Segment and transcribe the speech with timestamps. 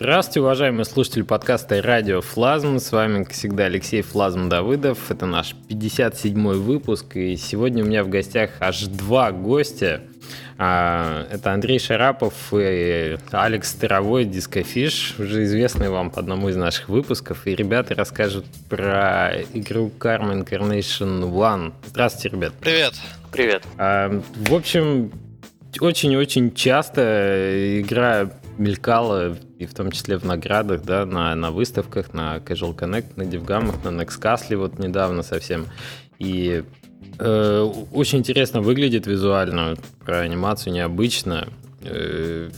[0.00, 2.78] Здравствуйте, уважаемые слушатели подкаста «Радио Флазм».
[2.78, 5.10] С вами, как всегда, Алексей Флазм Давыдов.
[5.10, 10.00] Это наш 57-й выпуск, и сегодня у меня в гостях аж два гостя.
[10.56, 16.88] А, это Андрей Шарапов и Алекс Старовой, Дискофиш, уже известный вам по одному из наших
[16.88, 17.46] выпусков.
[17.46, 21.74] И ребята расскажут про игру Karma Incarnation One.
[21.84, 22.54] Здравствуйте, ребят.
[22.58, 22.94] Привет.
[23.30, 23.64] Привет.
[23.76, 24.08] А,
[24.48, 25.12] в общем,
[25.78, 32.36] очень-очень часто игра мелькала, и в том числе в наградах, да, на, на выставках, на
[32.36, 35.66] Casual Connect, на Дивгамах, на Nextcastle вот недавно совсем.
[36.18, 36.62] И
[37.18, 37.60] э,
[37.92, 41.48] очень интересно выглядит визуально, про анимацию необычно.
[41.82, 42.50] Э,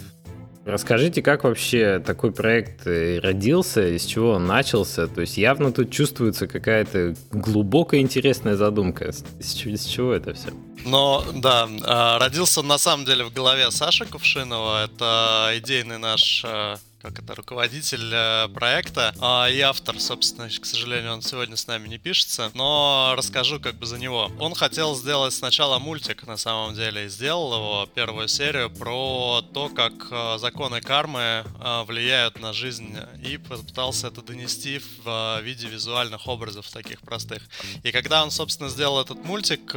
[0.65, 5.09] Расскажите, как вообще такой проект э, родился, из чего он начался?
[5.09, 9.13] То есть явно тут чувствуется какая-то глубокая интересная задумка.
[9.41, 10.51] Из чего это все?
[10.85, 14.85] Ну, да, а, родился на самом деле в голове Саши Кувшинова.
[14.85, 21.15] Это идейный наш а, как это, руководитель э, проекта а, и автор, собственно, к сожалению,
[21.15, 24.31] он сегодня с нами не пишется, но расскажу как бы за него.
[24.39, 29.69] Он хотел сделать сначала мультик, на самом деле, и сделал его, первую серию, про то,
[29.69, 36.29] как э, законы кармы э, влияют на жизнь, и попытался это донести в виде визуальных
[36.29, 37.43] образов таких простых.
[37.83, 39.73] И когда он, собственно, сделал этот мультик,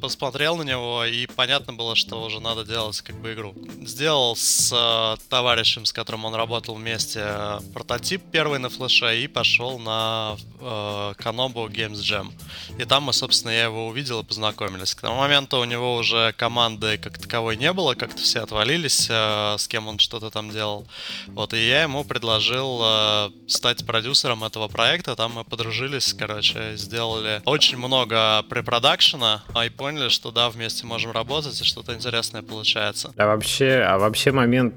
[0.00, 3.54] посмотрел на него, и понятно было, что уже надо делать как бы игру.
[3.82, 9.26] Сделал с товарищем, с которым он работал, разработал вместе э, прототип первый на флеше и
[9.26, 12.32] пошел на э, Канобу Games Jam.
[12.78, 14.94] И там мы, собственно, я его увидел и познакомились.
[14.94, 19.56] К тому моменту у него уже команды как таковой не было, как-то все отвалились, э,
[19.58, 20.86] с кем он что-то там делал.
[21.28, 25.14] Вот, и я ему предложил э, стать продюсером этого проекта.
[25.14, 31.60] Там мы подружились, короче, сделали очень много препродакшена, и поняли, что да, вместе можем работать,
[31.60, 33.12] и что-то интересное получается.
[33.16, 34.74] А вообще, а вообще момент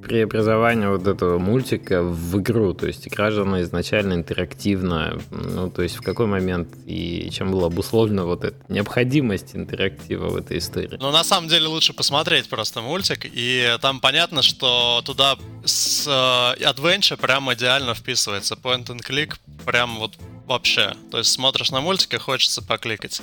[0.00, 2.74] преобразования вот этого мультика в игру?
[2.74, 5.18] То есть игра же она изначально интерактивная.
[5.30, 10.36] Ну, то есть в какой момент и чем была обусловлена вот эта необходимость интерактива в
[10.36, 10.98] этой истории?
[11.00, 16.62] Ну, на самом деле лучше посмотреть просто мультик, и там понятно, что туда с э,
[16.62, 18.54] Adventure прям идеально вписывается.
[18.54, 20.12] Point and click прям вот
[20.46, 20.94] вообще.
[21.10, 23.22] То есть смотришь на мультик и хочется покликать.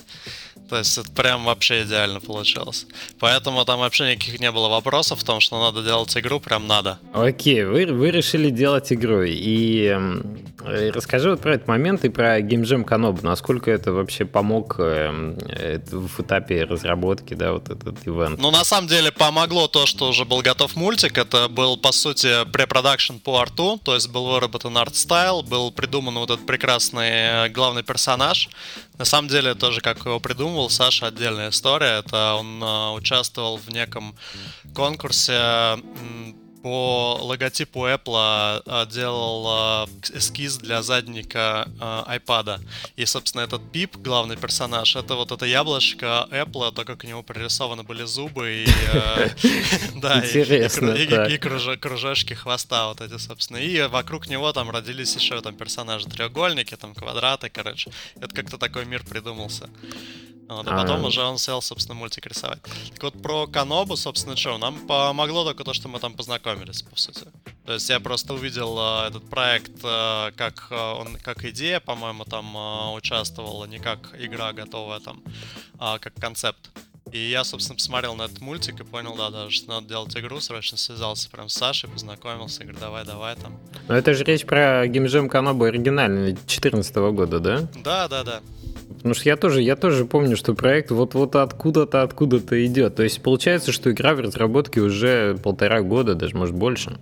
[0.70, 2.88] То есть это прям вообще идеально получилось.
[3.20, 7.00] Поэтому там вообще никаких не было вопросов в том, что надо делать игру, прям надо.
[7.14, 9.24] Окей, вы, вы решили делать игру.
[9.24, 9.96] И
[10.62, 13.22] э, расскажи вот про этот момент и про Game Jam Канобу.
[13.24, 18.40] Насколько это вообще помог э, э, в этапе разработки, да, вот этот ивент?
[18.40, 21.18] Ну, на самом деле помогло то, что уже был готов мультик.
[21.18, 26.16] Это был, по сути, препродакшн по арту, то есть был выработан art style, был придуман
[26.16, 28.50] вот этот прекрасный э, главный персонаж,
[28.98, 32.00] на самом деле, тоже как его придумывал Саша, отдельная история.
[32.00, 34.16] Это он э, участвовал в неком
[34.74, 35.78] конкурсе
[36.64, 42.62] по логотипу Apple э, делал э, эскиз для задника э, iPad.
[42.96, 47.22] И, собственно, этот Пип, главный персонаж, это вот это яблочко Apple, то, как у него
[47.22, 48.68] прорисованы были зубы и...
[50.02, 50.22] Да,
[51.28, 53.58] и кружочки хвоста вот эти, собственно.
[53.58, 57.92] И вокруг него там родились еще там персонажи треугольники, там квадраты, короче.
[58.16, 59.70] Это как-то такой мир придумался.
[60.58, 62.62] Вот, а потом уже он сел, собственно, мультик рисовать.
[62.92, 66.98] Так вот, про Канобу, собственно, что, нам помогло только то, что мы там познакомились, по
[66.98, 67.26] сути.
[67.66, 72.26] То есть я просто увидел э, этот проект э, как, э, он, как идея, по-моему,
[72.26, 75.22] там э, участвовала, не как игра готовая там,
[75.80, 76.70] а как концепт.
[77.12, 80.40] И я, собственно, посмотрел на этот мультик и понял, да, даже что надо делать игру,
[80.40, 83.60] срочно связался прям с Сашей, познакомился, говорю, давай, давай там.
[83.88, 87.68] Но это же речь про геймджем Канобу оригинальный 2014 года, да?
[87.76, 88.42] Да, да, да.
[88.96, 92.96] Потому что я тоже, я тоже помню, что проект вот-вот откуда-то, откуда-то идет.
[92.96, 96.98] То есть получается, что игра в разработке уже полтора года, даже может больше.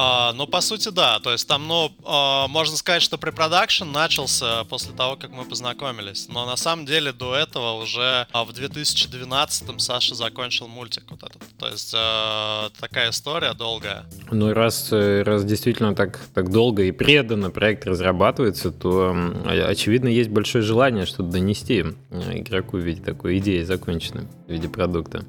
[0.00, 1.18] А, ну, по сути, да.
[1.18, 6.28] То есть там, ну, а, можно сказать, что препродакшн начался после того, как мы познакомились.
[6.28, 11.42] Но на самом деле до этого уже а, в 2012-м Саша закончил мультик вот этот.
[11.58, 14.04] То есть а, такая история долгая.
[14.30, 19.16] Ну, раз, э, раз действительно так, так долго и преданно проект разрабатывается, то,
[19.46, 24.68] очевидно, есть большое желание что-то донести э, игроку в виде такой идеи законченной, в виде
[24.68, 25.24] продукта.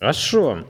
[0.00, 0.64] Хорошо.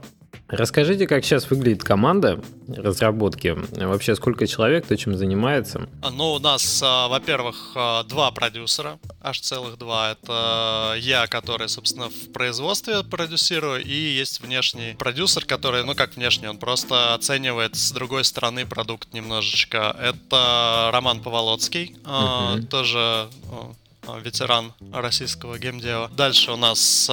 [0.50, 3.56] Расскажите, как сейчас выглядит команда разработки?
[3.72, 5.88] Вообще, сколько человек, кто чем занимается?
[6.12, 10.12] Ну, у нас, а, во-первых, а, два продюсера, аж целых два.
[10.12, 16.48] Это я, который, собственно, в производстве продюсирую, и есть внешний продюсер, который, ну, как внешний,
[16.48, 19.96] он просто оценивает с другой стороны продукт немножечко.
[20.00, 22.66] Это Роман Поволоцкий, uh-huh.
[22.66, 23.28] тоже
[24.22, 26.08] ветеран российского геймдева.
[26.08, 27.10] Дальше у нас,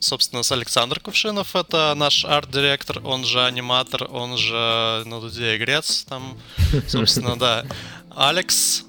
[0.00, 6.04] собственно, с Александр Кувшинов, это наш арт-директор, он же аниматор, он же на Дуде игрец,
[6.08, 6.38] там,
[6.88, 7.64] собственно, да.
[8.14, 8.84] Алекс,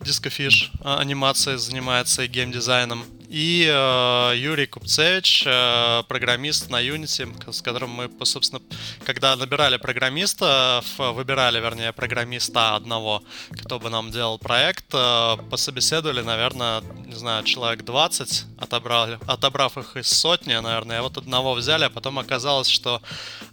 [0.00, 3.04] Дискофиш, анимацией занимается и геймдизайном.
[3.28, 8.62] И э, Юрий Купцевич, э, программист на Unity, с которым мы, собственно,
[9.04, 16.80] когда набирали программиста, выбирали, вернее, программиста одного, кто бы нам делал проект, э, пособеседовали, наверное,
[17.04, 22.18] не знаю, человек 20, отобрали, отобрав их из сотни, наверное, вот одного взяли, а потом
[22.18, 23.02] оказалось, что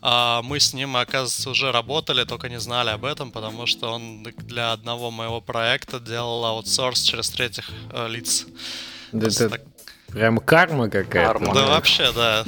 [0.02, 4.24] э, мы с ним, оказывается, уже работали, только не знали об этом, потому что он
[4.24, 8.46] для одного моего проекта делал аутсорс через третьих э, лиц.
[9.16, 9.62] Да, это
[10.16, 11.34] прям карма какая-то.
[11.34, 11.54] Карма.
[11.54, 12.46] Да, вообще, да.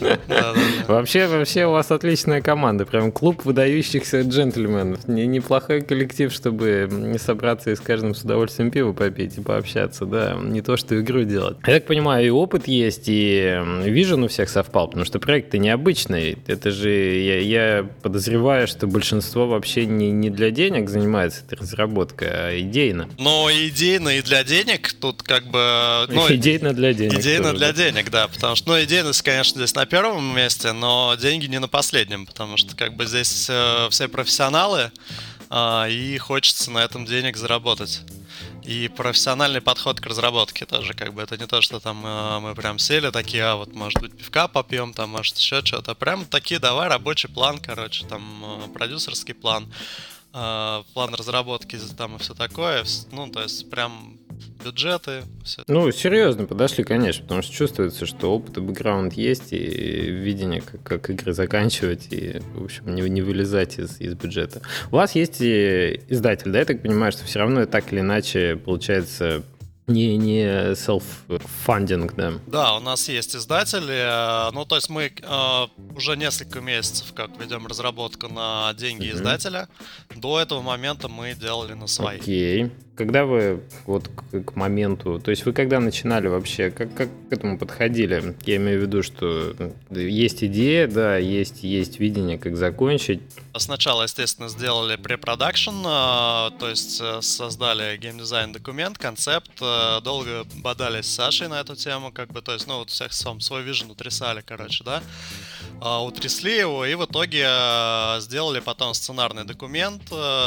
[0.88, 2.86] Вообще, вообще у вас отличная команда.
[2.86, 5.08] Прям клуб выдающихся джентльменов.
[5.08, 10.38] Неплохой коллектив, чтобы не собраться и с каждым с удовольствием пиво попить и пообщаться, да.
[10.42, 11.58] Не то, что игру делать.
[11.68, 16.38] Я так понимаю, и опыт есть, и вижен у всех совпал, потому что проект-то необычный.
[16.48, 22.30] Это же, я, я подозреваю, что большинство вообще не, не для денег занимается этой разработкой,
[22.31, 23.10] а идейно.
[23.20, 26.06] Но идейно и для денег тут как бы...
[26.08, 27.20] Ну, идейно для денег.
[27.20, 31.45] Идейно для денег, да, потому что, ну, идейность, конечно, здесь на первом месте, но деньги
[31.48, 34.92] не на последнем, потому что, как бы, здесь э, все профессионалы,
[35.50, 38.01] э, и хочется на этом денег заработать.
[38.63, 42.54] И профессиональный подход к разработке тоже, как бы, это не то, что там э, мы
[42.54, 45.95] прям сели такие, а вот, может быть, пивка попьем, там, может, еще что-то.
[45.95, 49.71] Прям такие, давай, рабочий план, короче, там, э, продюсерский план,
[50.33, 52.83] э, план разработки там и все такое.
[53.12, 54.18] Ну, то есть, прям
[54.63, 55.24] бюджеты.
[55.44, 55.63] Все.
[55.68, 60.84] Ну, серьезно подошли, конечно, потому что чувствуется, что опыт и бэкграунд есть, и видение, как,
[60.84, 64.62] как игры заканчивать, и, в общем, не, не вылезать из, из бюджета.
[64.92, 68.56] У вас есть и издатель, да, я так понимаю, что все равно так или иначе
[68.56, 69.44] получается
[69.88, 72.34] не, не self-funding, да.
[72.45, 74.51] Да, у нас есть издатели.
[74.54, 79.16] Ну, то есть мы э, уже несколько месяцев как ведем разработку на деньги mm-hmm.
[79.16, 79.69] издателя.
[80.16, 82.19] До этого момента мы делали на свои.
[82.19, 82.63] Окей.
[82.63, 82.72] Okay.
[82.98, 87.34] Когда вы вот к, к моменту, то есть вы когда начинали вообще, как, как к
[87.34, 88.36] этому подходили?
[88.44, 89.54] Я имею в виду, что
[89.92, 93.22] есть идея, да, есть, есть видение, как закончить.
[93.56, 101.15] Сначала, естественно, сделали препродакшн, то есть э, создали геймдизайн документ, концепт, э, долго бодались с
[101.15, 104.41] Сашей на эту тему, как бы, то есть, ну, вот всех сам свой vision утрясали,
[104.41, 105.03] короче, да,
[105.81, 110.03] а, утрясли его, и в итоге э, сделали потом сценарный документ,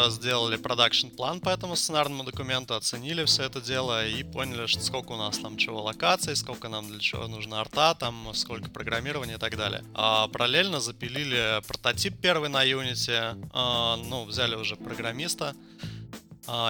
[0.08, 5.12] сделали продакшн план по этому сценарному документу, оценили все это дело и поняли, что сколько
[5.12, 9.38] у нас там чего локаций, сколько нам для чего нужно арта, там сколько программирования и
[9.38, 9.84] так далее.
[9.94, 15.99] А параллельно запилили прототип первый на Unity, а, ну, взяли уже программиста, а,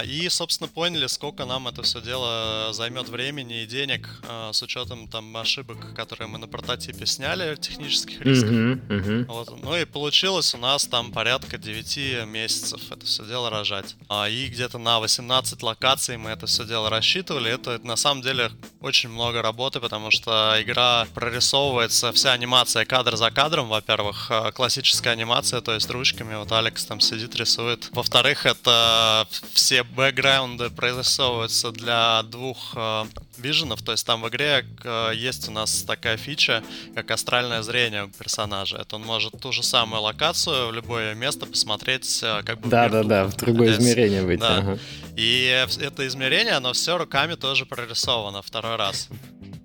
[0.05, 5.09] и, собственно, поняли, сколько нам это все дело займет времени и денег а, с учетом
[5.09, 8.51] там ошибок, которые мы на прототипе сняли, технических рисков.
[8.51, 9.25] Uh-huh, uh-huh.
[9.27, 9.63] Вот.
[9.63, 13.97] Ну и получилось у нас там порядка 9 месяцев это все дело рожать.
[14.09, 17.51] А, и где-то на 18 локаций мы это все дело рассчитывали.
[17.51, 18.51] Это на самом деле
[18.81, 25.61] очень много работы, потому что игра прорисовывается, вся анимация кадр за кадром, во-первых, классическая анимация,
[25.61, 27.89] то есть ручками, вот Алекс там сидит, рисует.
[27.93, 29.27] Во-вторых, это
[29.61, 33.05] все бэкграунды прорисовываются для двух э,
[33.37, 36.63] виженов, то есть там в игре э, есть у нас такая фича,
[36.95, 38.79] как астральное зрение у персонажа.
[38.79, 42.89] Это он может ту же самую локацию в любое место посмотреть э, как бы Да,
[42.89, 44.41] да, да, в другое измерение выйти.
[44.41, 44.57] Да.
[44.57, 44.79] Ага.
[45.15, 49.11] И это измерение, оно все руками тоже прорисовано второй раз.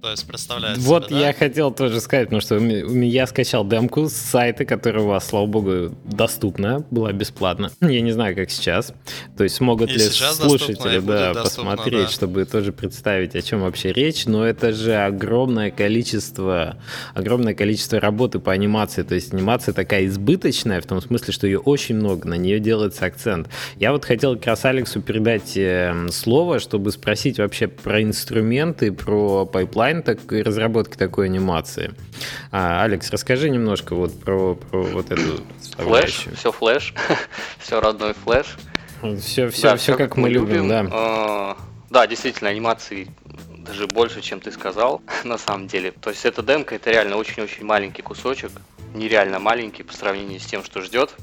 [0.05, 1.33] То есть представляете Вот себе, я да?
[1.33, 5.95] хотел тоже сказать, потому что я скачал демку с сайта, которая у вас, слава богу,
[6.03, 7.71] доступна, была бесплатна.
[7.81, 8.93] Я не знаю, как сейчас.
[9.35, 12.11] То есть смогут и ли слушатели да, доступно, посмотреть, да.
[12.11, 14.27] чтобы тоже представить, о чем вообще речь.
[14.27, 16.77] Но это же огромное количество,
[17.15, 19.01] огромное количество работы по анимации.
[19.01, 23.07] То есть анимация такая избыточная, в том смысле, что ее очень много, на нее делается
[23.07, 23.49] акцент.
[23.77, 29.47] Я вот хотел как раз Алексу передать эм, слово, чтобы спросить вообще про инструменты, про
[29.47, 31.93] pipeline, дизайн так, разработки такой анимации.
[32.51, 35.41] А, Алекс, расскажи немножко вот про, про вот эту
[35.77, 36.93] Флэш, все флэш,
[37.59, 38.57] все родной флэш.
[39.19, 40.87] Все, все, да, все, все как мы любим, любим да.
[40.91, 41.57] А,
[41.89, 43.07] да, действительно, анимации
[43.57, 45.91] даже больше, чем ты сказал, на самом деле.
[45.91, 48.51] То есть эта демка, это реально очень-очень маленький кусочек,
[48.93, 51.13] нереально маленький по сравнению с тем, что ждет.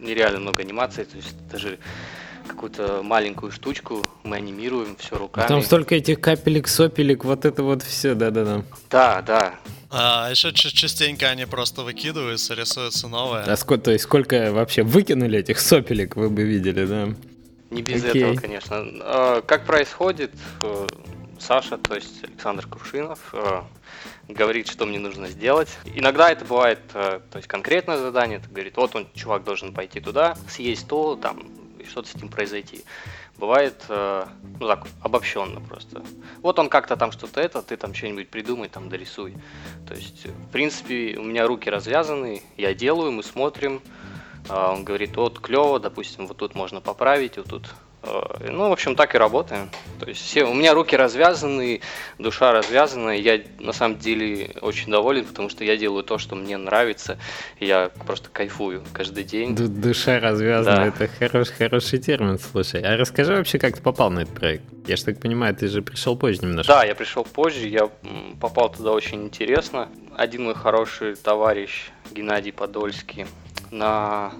[0.00, 1.78] Нереально много анимации, то есть даже
[2.46, 5.48] какую-то маленькую штучку, мы анимируем все руками.
[5.48, 8.64] Там столько этих капелек, сопелек, вот это вот все, да-да-да.
[8.90, 9.54] Да, да.
[9.90, 13.44] А еще частенько они просто выкидываются, рисуются новые.
[13.44, 17.08] А сколько, то есть сколько вообще выкинули этих сопелек, вы бы видели, да?
[17.70, 18.22] Не без Окей.
[18.22, 18.76] этого, конечно.
[19.00, 20.32] А, как происходит,
[20.62, 20.86] э,
[21.38, 23.62] Саша, то есть Александр Крушинов, э,
[24.28, 25.68] говорит, что мне нужно сделать.
[25.94, 30.00] Иногда это бывает, э, то есть конкретное задание, это говорит, вот он, чувак должен пойти
[30.00, 31.42] туда, съесть то, там,
[31.82, 32.84] и что-то с этим произойти.
[33.38, 34.26] Бывает, э,
[34.60, 36.02] ну так, обобщенно просто.
[36.42, 39.34] Вот он как-то там что-то это, ты там что-нибудь придумай, там дорисуй.
[39.86, 43.80] То есть, в принципе, у меня руки развязаны, я делаю, мы смотрим.
[44.48, 48.96] А он говорит, вот клево, допустим, вот тут можно поправить, вот тут ну, в общем,
[48.96, 49.70] так и работаем.
[50.00, 51.80] То есть все, у меня руки развязаны,
[52.18, 53.10] душа развязана.
[53.10, 57.18] Я на самом деле очень доволен, потому что я делаю то, что мне нравится.
[57.60, 59.54] Я просто кайфую каждый день.
[59.54, 60.86] Ду душа развязана, да.
[60.86, 62.82] это хорош, хороший термин, слушай.
[62.82, 64.64] А расскажи вообще, как ты попал на этот проект?
[64.86, 66.72] Я же так понимаю, ты же пришел позже немножко.
[66.72, 67.88] Да, я пришел позже, я
[68.40, 69.88] попал туда очень интересно.
[70.16, 73.26] Один мой хороший товарищ Геннадий Подольский
[73.70, 74.32] на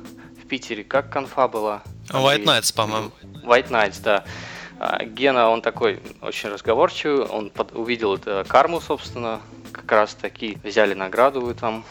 [0.52, 1.82] Питере как конфа была?
[2.11, 3.11] White Nights, по-моему.
[3.42, 4.23] White Knights, да.
[4.78, 9.40] А, Гена, он такой очень разговорчивый, он под, увидел это карму, собственно,
[9.73, 11.87] как раз таки взяли награду вы там,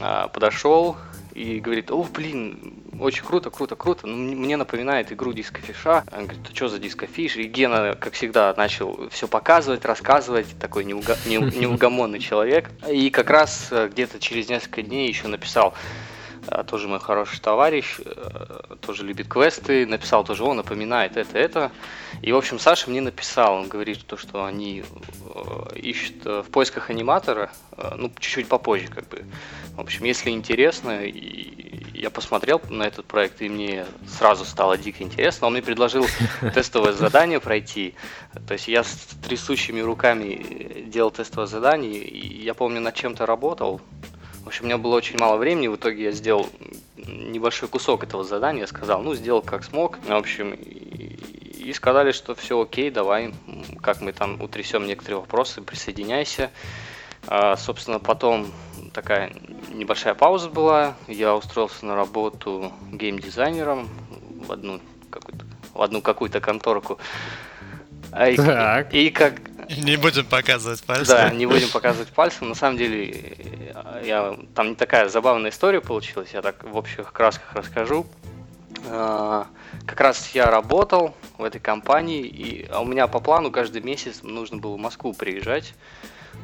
[0.00, 0.96] а, подошел
[1.34, 6.02] и говорит, о, блин, очень круто, круто, круто, ну, мне напоминает игру дискофиша.
[6.10, 7.36] Он говорит, что за дискофиш?
[7.36, 12.70] И Гена, как всегда, начал все показывать, рассказывать, такой неуга- неугомонный человек.
[12.88, 15.74] И как раз э, где-то через несколько дней еще написал,
[16.66, 21.72] тоже мой хороший товарищ, э, тоже любит квесты, написал тоже, он напоминает это, это.
[22.22, 26.50] И, в общем, Саша мне написал, он говорит, то, что они э, ищут э, в
[26.50, 27.50] поисках аниматора,
[27.96, 29.24] ну, чуть-чуть попозже, как бы.
[29.74, 31.00] В общем, если интересно,
[31.94, 35.46] я посмотрел на этот проект, и мне сразу стало дико интересно.
[35.46, 36.06] Он мне предложил
[36.54, 37.94] тестовое задание пройти.
[38.46, 43.80] То есть я с трясущими руками делал тестовое задание, и я помню, над чем-то работал,
[44.44, 46.48] в общем, у меня было очень мало времени, в итоге я сделал
[46.96, 52.60] небольшой кусок этого задания, сказал, ну, сделал как смог, в общем, и, сказали, что все
[52.60, 53.32] окей, давай,
[53.80, 56.50] как мы там утрясем некоторые вопросы, присоединяйся.
[57.26, 58.50] А, собственно, потом
[58.92, 59.32] такая
[59.72, 63.88] небольшая пауза была, я устроился на работу геймдизайнером
[64.46, 64.80] в одну
[65.10, 65.44] какую-то,
[65.74, 66.98] в одну какую-то конторку.
[68.10, 68.36] А и.
[68.92, 69.34] И, и как
[69.78, 71.16] не будем показывать пальцем.
[71.16, 72.48] Да, не будем показывать пальцем.
[72.48, 73.36] На самом деле,
[74.04, 78.06] я, там не такая забавная история получилась, я так в общих красках расскажу.
[78.88, 79.46] А,
[79.86, 84.22] как раз я работал в этой компании, и а у меня по плану каждый месяц
[84.22, 85.74] нужно было в Москву приезжать.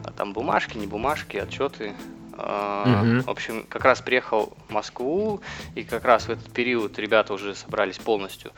[0.05, 1.95] А там бумажки, не бумажки, отчеты.
[2.35, 3.23] Угу.
[3.23, 5.41] В общем, как раз приехал в Москву,
[5.75, 8.53] и как раз в этот период ребята уже собрались полностью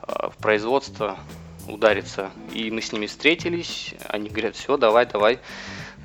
[0.00, 1.18] в производство
[1.68, 2.30] удариться.
[2.52, 5.38] И мы с ними встретились, они говорят, все, давай, давай,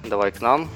[0.04, 0.70] давай к нам.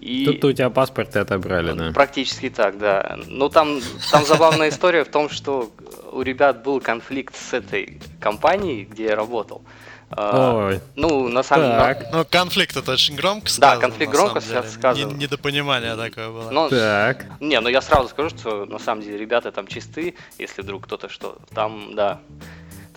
[0.00, 0.24] И...
[0.24, 1.92] Тут у тебя паспорты отобрали, да?
[1.92, 3.18] Практически так, да.
[3.26, 5.72] Но там, там забавная история в том, что
[6.12, 9.62] у ребят был конфликт с этой компанией, где я работал.
[10.10, 10.80] А, Ой.
[10.94, 12.08] Ну, на самом деле...
[12.12, 13.74] Ну, конфликт это очень громко сказано.
[13.74, 15.12] Да, конфликт громко сказано.
[15.14, 16.50] Недопонимание такое было.
[16.50, 17.26] Но, так.
[17.40, 21.08] Не, ну я сразу скажу, что на самом деле ребята там чисты, если вдруг кто-то
[21.08, 21.36] что...
[21.52, 22.20] Там, да,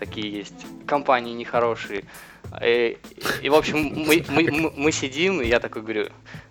[0.01, 2.05] такие есть компании нехорошие.
[2.61, 2.97] И,
[3.43, 3.77] и в общем,
[4.07, 6.07] мы, мы, мы сидим, и я такой говорю,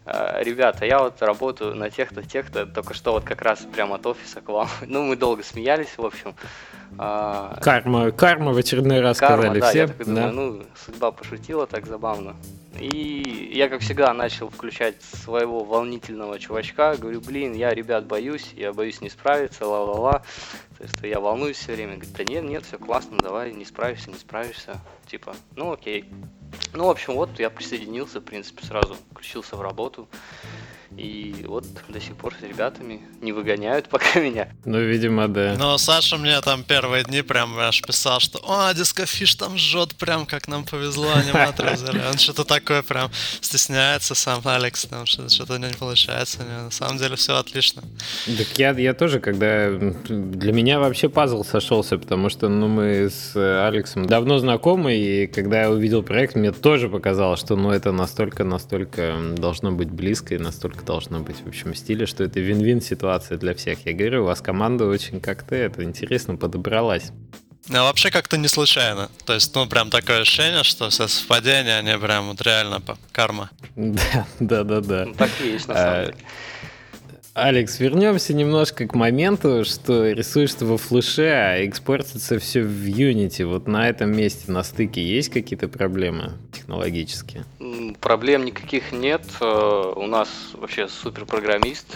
[0.07, 4.07] «А, ребята, я вот работаю на тех-то, тех-то, только что вот как раз прямо от
[4.07, 4.69] офиса к вам.
[4.87, 6.35] Ну, мы долго смеялись, в общем.
[6.97, 9.79] А, карма, карма в очередной раз карма, сказали да, все.
[9.79, 10.13] Я такой да?
[10.13, 12.37] думаю, ну, судьба пошутила так забавно.
[12.79, 16.97] И я, как всегда, начал включать своего волнительного чувачка.
[16.97, 20.23] Говорю, блин, я, ребят, боюсь, я боюсь не справиться, ла-ла-ла.
[20.81, 21.97] То есть я волнуюсь все время.
[21.97, 24.81] Говорит, да нет, нет, все классно, давай, не справишься, не справишься.
[25.07, 26.07] Типа, ну окей.
[26.73, 30.09] Ну, в общем, вот я присоединился, в принципе, сразу включился в работу.
[30.97, 34.49] И вот до сих пор с ребятами не выгоняют пока меня.
[34.65, 35.57] Ну, видимо, да.
[35.59, 40.27] Но Саша мне там первые дни прям аж писал, что «О, дискофиш там жжет, прям
[40.27, 42.01] как нам повезло, аниматоры взяли».
[42.11, 46.43] Он что-то такое прям стесняется сам Алекс, там что-то не получается.
[46.43, 47.83] На самом деле все отлично.
[48.27, 49.71] Так я, я тоже, когда...
[49.71, 55.63] Для меня вообще пазл сошелся, потому что ну, мы с Алексом давно знакомы, и когда
[55.63, 60.80] я увидел проект, мне тоже показалось, что ну, это настолько-настолько должно быть близко и настолько
[60.81, 63.87] так должно быть в общем стиле, что это вин-вин ситуация для всех.
[63.87, 67.13] Я говорю, у вас команда очень как-то это интересно подобралась.
[67.69, 69.11] Ну, вообще как-то не случайно.
[69.27, 73.51] То есть, ну, прям такое ощущение, что все совпадения, они прям вот реально по карма.
[73.77, 75.05] Да, да, да, да.
[75.07, 76.17] Ну, так и есть, на самом а, деле.
[77.35, 83.47] Алекс, вернемся немножко к моменту, что рисуешь ты во флеше, а экспортится все в Unity.
[83.47, 87.45] Вот на этом месте, на стыке, есть какие-то проблемы технологические?
[88.01, 89.23] Проблем никаких нет.
[89.41, 91.87] Э, у нас вообще супер программист,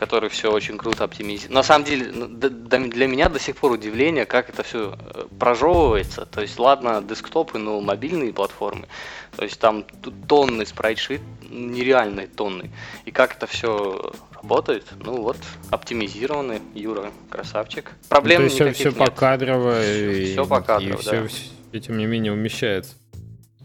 [0.00, 1.50] который все очень круто оптимизирует.
[1.50, 6.24] На самом деле, для меня до сих пор удивление, как это все э, прожевывается.
[6.24, 8.86] То есть, ладно, десктопы, но мобильные платформы.
[9.36, 9.84] То есть там
[10.26, 12.70] тонны спрайтшит, нереальные тонны.
[13.04, 15.36] И как это все работает, ну вот,
[15.68, 17.92] оптимизированы, Юра, красавчик.
[18.08, 19.82] Проблем ну, то есть все, все покадрово.
[19.82, 20.96] Все, все покадрово, и да.
[20.96, 22.94] все, все, тем не менее, умещается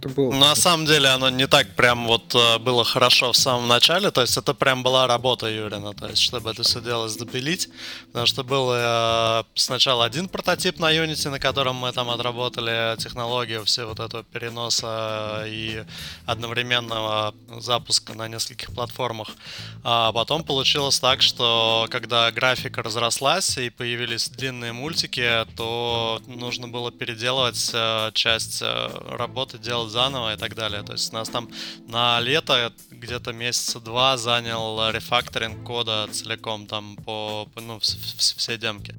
[0.05, 0.33] это было.
[0.33, 4.21] На самом деле оно не так прям вот э, было хорошо в самом начале, то
[4.21, 7.69] есть это прям была работа Юрина, то есть чтобы это все дело допилить,
[8.07, 13.63] потому что был э, сначала один прототип на Unity, на котором мы там отработали технологию
[13.65, 15.83] все вот этого переноса и
[16.25, 19.29] одновременного запуска на нескольких платформах,
[19.83, 26.91] а потом получилось так, что когда графика разрослась и появились длинные мультики, то нужно было
[26.91, 30.83] переделывать э, часть работы, делать заново и так далее.
[30.83, 31.49] То есть у нас там
[31.87, 38.93] на лето где-то месяца два занял рефакторинг кода целиком там по, ну, все демки.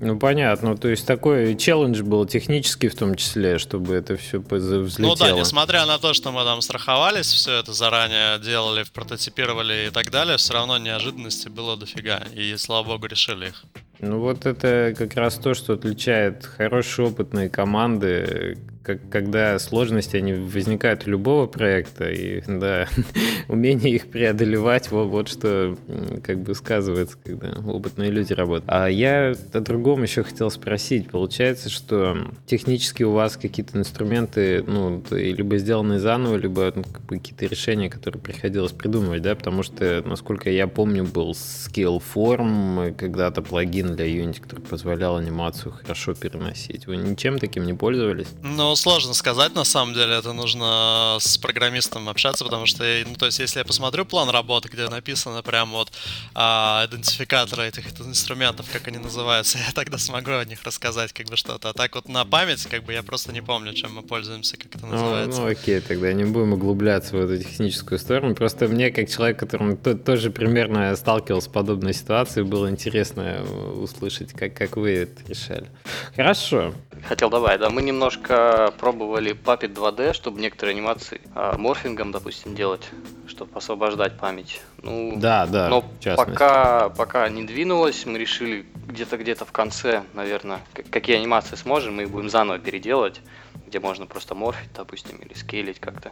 [0.00, 0.76] Ну, понятно.
[0.76, 5.08] То есть такой челлендж был технический в том числе, чтобы это все взлетело.
[5.08, 9.90] Ну да, несмотря на то, что мы там страховались, все это заранее делали, прототипировали и
[9.90, 12.22] так далее, все равно неожиданностей было дофига.
[12.34, 13.64] И, слава богу, решили их.
[14.02, 20.32] Ну вот это как раз то, что отличает хорошие опытные команды, как, когда сложности они
[20.32, 22.88] возникают у любого проекта, и да,
[23.48, 25.78] умение их преодолевать, вот, вот что
[26.24, 28.64] как бы сказывается, когда опытные люди работают.
[28.66, 31.08] А я о другом еще хотел спросить.
[31.08, 32.16] Получается, что
[32.46, 38.72] технически у вас какие-то инструменты, ну, либо сделаны заново, либо ну, какие-то решения, которые приходилось
[38.72, 45.16] придумывать, да, потому что, насколько я помню, был Skillform, когда-то плагин для Unity, который позволял
[45.16, 46.86] анимацию хорошо переносить.
[46.86, 48.28] Вы ничем таким не пользовались?
[48.42, 53.26] Ну, сложно сказать, на самом деле, это нужно с программистом общаться, потому что, ну, то
[53.26, 55.92] есть, если я посмотрю план работы, где написано прям вот
[56.34, 61.36] а, идентификаторы этих инструментов, как они называются, я тогда смогу о них рассказать, как бы
[61.36, 61.70] что-то.
[61.70, 64.74] А так вот на память, как бы я просто не помню, чем мы пользуемся, как
[64.76, 65.40] это называется.
[65.40, 68.34] Ну, ну окей, тогда не будем углубляться в эту техническую сторону.
[68.34, 73.44] Просто мне, как человек, который тоже примерно сталкивался с подобной ситуацией, было интересно
[73.82, 75.66] услышать, как, как вы это решали.
[76.14, 76.72] Хорошо.
[77.06, 82.88] Хотел добавить, да, мы немножко пробовали Puppet 2D, чтобы некоторые анимации а, морфингом, допустим, делать,
[83.26, 84.62] чтобы освобождать память.
[84.82, 85.68] Ну, да, да.
[85.68, 85.84] Но
[86.16, 92.02] пока, пока не двинулось, мы решили где-то где-то в конце, наверное, какие анимации сможем, мы
[92.02, 93.20] их будем заново переделать,
[93.66, 96.10] где можно просто морфить, допустим, или скейлить как-то.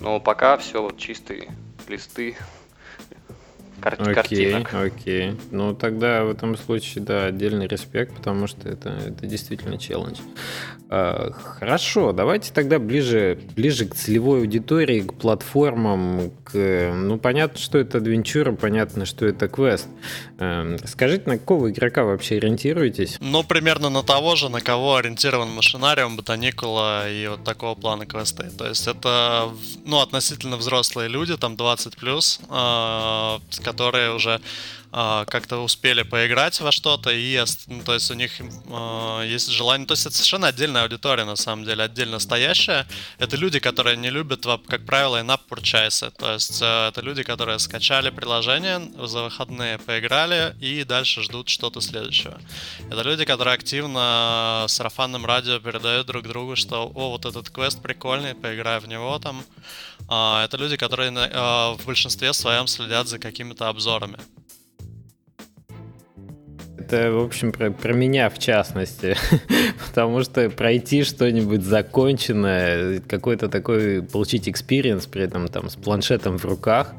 [0.00, 1.48] Но пока все вот чистые
[1.88, 2.36] листы
[3.80, 4.74] кар- окей, картинок.
[4.74, 5.36] Окей.
[5.50, 10.18] Ну, тогда в этом случае, да, отдельный респект, потому что это, это действительно челлендж.
[10.88, 16.92] А, хорошо, давайте тогда ближе, ближе к целевой аудитории, к платформам, к...
[16.94, 19.88] Ну, понятно, что это адвенчура, понятно, что это квест.
[20.38, 23.16] А, скажите, на какого игрока вообще ориентируетесь?
[23.20, 28.50] Ну, примерно на того же, на кого ориентирован машинариум, ботаникула и вот такого плана квесты.
[28.56, 29.48] То есть это,
[29.84, 34.40] ну, относительно взрослые люди, там 20+, плюс, э, которые уже
[34.92, 39.86] э, как-то успели поиграть во что-то, и ну, то есть у них э, есть желание,
[39.86, 42.86] то есть это совершенно отдельная аудитория, на самом деле, отдельно стоящая.
[43.18, 47.58] Это люди, которые не любят, как правило, in-app purchase, то есть э, это люди, которые
[47.58, 52.38] скачали приложение, за выходные поиграли и дальше ждут что-то следующего.
[52.90, 58.34] Это люди, которые активно сарафанным радио передают друг другу, что, о, вот этот квест прикольный,
[58.34, 59.44] поиграй в него там.
[60.08, 64.18] А, это люди, которые а, в большинстве своем следят за какими-то обзорами.
[66.86, 69.16] Это, в общем, про, про меня в частности.
[69.88, 76.44] Потому что пройти что-нибудь законченное, какой-то такой, получить experience при этом там с планшетом в
[76.44, 76.94] руках,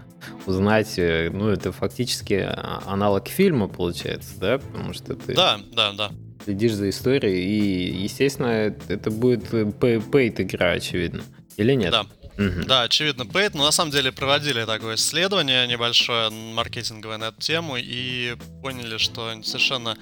[0.45, 2.50] узнать, э, ну, это фактически
[2.86, 4.58] аналог фильма получается, да?
[4.58, 5.34] Потому что ты...
[5.34, 6.12] Да, да, да
[6.43, 11.23] следишь за историей, и, естественно, это будет paid игра, очевидно.
[11.58, 11.91] Или нет?
[11.91, 12.06] Да,
[12.38, 13.52] Да, очевидно, Paid.
[13.56, 19.41] Но на самом деле проводили такое исследование небольшое, маркетинговое на эту тему, и поняли, что
[19.43, 19.97] совершенно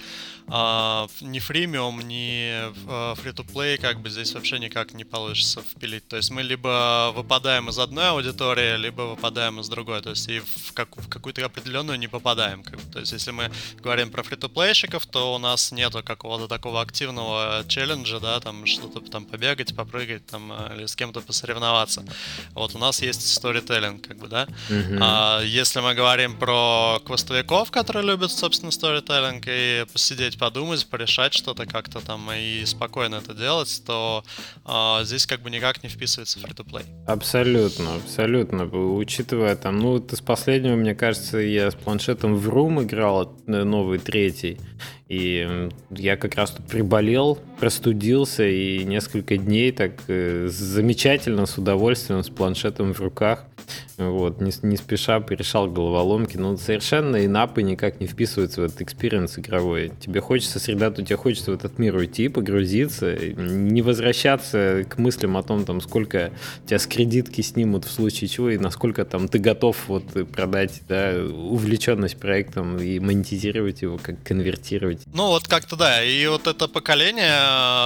[0.48, 2.52] а, ни фримиум, ни
[2.88, 6.08] а, free-to-play как бы здесь вообще никак не получится впилить.
[6.08, 10.02] То есть мы либо выпадаем из одной аудитории, либо выпадаем из другой.
[10.02, 12.64] То есть и в, как, в какую-то определенную не попадаем.
[12.64, 12.92] Как бы.
[12.92, 18.20] То есть если мы говорим про фри-то-плейщиков, то у нас нету какого-то такого активного челленджа,
[18.20, 22.06] да, там что-то там побегать, попрыгать там или с кем-то посоревноваться.
[22.54, 24.48] Вот у нас есть сторителлинг, как бы, да.
[24.70, 25.00] Mm-hmm.
[25.02, 31.66] А, если мы говорим про квестовиков, которые любят, собственно, сторителлинг, и посидеть, подумать, порешать что-то
[31.66, 34.24] как-то там и спокойно это делать, то
[34.64, 36.86] а, здесь как бы никак не вписывается free-to-play.
[37.08, 38.66] Абсолютно, абсолютно.
[38.66, 43.64] Учитывая там, ну вот из последнего, мне кажется, я с планшетом в Room играл, э,
[43.64, 44.58] новый третий.
[45.08, 52.24] И я как раз тут приболел, простудился и несколько дней так э, замечательно, с удовольствием,
[52.24, 53.46] с планшетом в руках
[53.98, 58.82] вот, не, не спеша порешал головоломки, но совершенно и in-app'ы никак не вписываются в этот
[58.82, 59.92] experience игровой.
[60.00, 65.44] Тебе хочется сосредоточить, тебе хочется в этот мир уйти, погрузиться, не возвращаться к мыслям о
[65.44, 66.32] том, там, сколько
[66.66, 71.14] тебя с кредитки снимут в случае чего, и насколько там ты готов вот продать да,
[71.24, 75.04] увлеченность проектом и монетизировать его, как конвертировать.
[75.14, 77.32] Ну вот как-то да, и вот это поколение,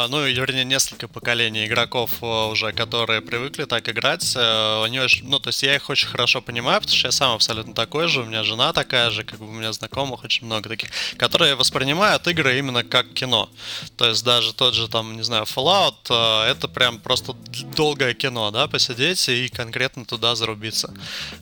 [0.10, 5.40] ну вернее несколько поколений игроков э, уже, которые привыкли так играть, э, они очень, ну
[5.40, 8.26] то есть я их очень хорошо понимаю, потому что я сам абсолютно такой же, у
[8.26, 12.58] меня жена такая же, как бы у меня знакомых очень много таких, которые воспринимают игры
[12.58, 13.50] именно как кино.
[13.98, 17.34] То есть даже тот же там, не знаю, Fallout, э, это прям просто
[17.76, 20.94] долгое кино, да, посидеть и конкретно туда зарубиться.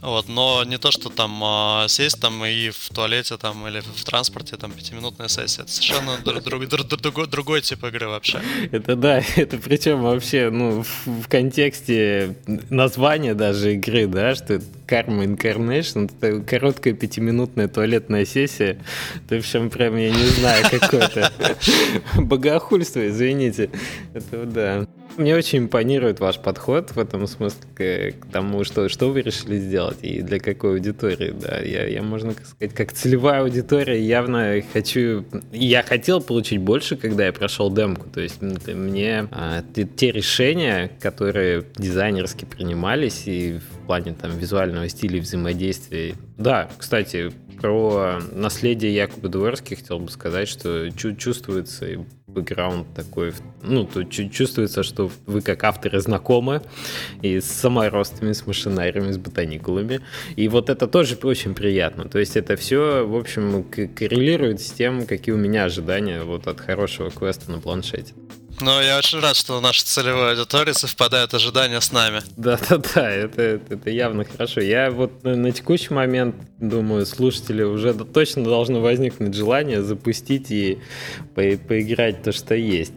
[0.01, 4.03] Вот, но не то, что там э, сесть там и в туалете там или в
[4.03, 5.63] транспорте там пятиминутная сессия.
[5.63, 8.39] Это совершенно друг, другой, другой тип игры вообще.
[8.71, 12.35] Это да, это причем вообще, ну, в, в контексте
[12.69, 18.77] названия даже игры, да, что это Karma Incarnation, это короткая пятиминутная туалетная сессия.
[19.25, 21.31] Это причем прям, я не знаю, какое-то
[22.17, 23.69] богохульство, извините.
[24.13, 24.87] Это да.
[25.17, 29.97] Мне очень импонирует ваш подход в этом смысле к, тому, что, что вы решили сделать
[30.03, 31.31] и для какой аудитории.
[31.31, 35.25] Да, я, я, можно сказать, как целевая аудитория явно хочу...
[35.51, 38.07] Я хотел получить больше, когда я прошел демку.
[38.09, 45.17] То есть мне а, те решения, которые дизайнерски принимались и в плане там визуального стиля
[45.17, 46.13] и взаимодействия.
[46.37, 51.87] Да, кстати, про наследие Якуба Дворски хотел бы сказать, что чувствуется
[52.37, 56.61] бэкграунд такой, ну, тут чувствуется, что вы как авторы знакомы
[57.21, 60.01] и с саморостами, с машинариями, с ботаникулами.
[60.35, 62.05] И вот это тоже очень приятно.
[62.05, 63.63] То есть это все, в общем,
[63.95, 68.13] коррелирует с тем, какие у меня ожидания вот от хорошего квеста на планшете.
[68.59, 72.21] Но я очень рад, что наша целевая аудитория совпадает ожидания с нами.
[72.37, 74.61] Да-да-да, это, это явно хорошо.
[74.61, 80.79] Я вот на, на текущий момент думаю, слушатели уже точно должно возникнуть желание запустить и
[81.35, 82.93] по поиграть то, что есть.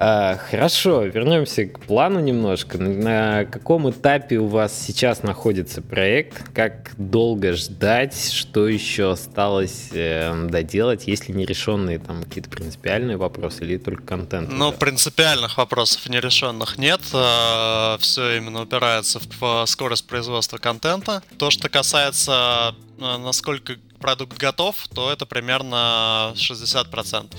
[0.00, 2.78] А, хорошо, вернемся к плану немножко.
[2.78, 6.54] На каком этапе у вас сейчас находится проект?
[6.54, 8.32] Как долго ждать?
[8.32, 11.08] Что еще осталось э, доделать?
[11.08, 14.52] Есть ли нерешенные там какие-то принципиальные вопросы или только контент?
[14.52, 17.00] Ну, принципиальных вопросов нерешенных нет.
[17.12, 21.24] А, Все именно упирается в скорость производства контента.
[21.38, 27.34] То, что касается а, насколько продукт готов, то это примерно 60%.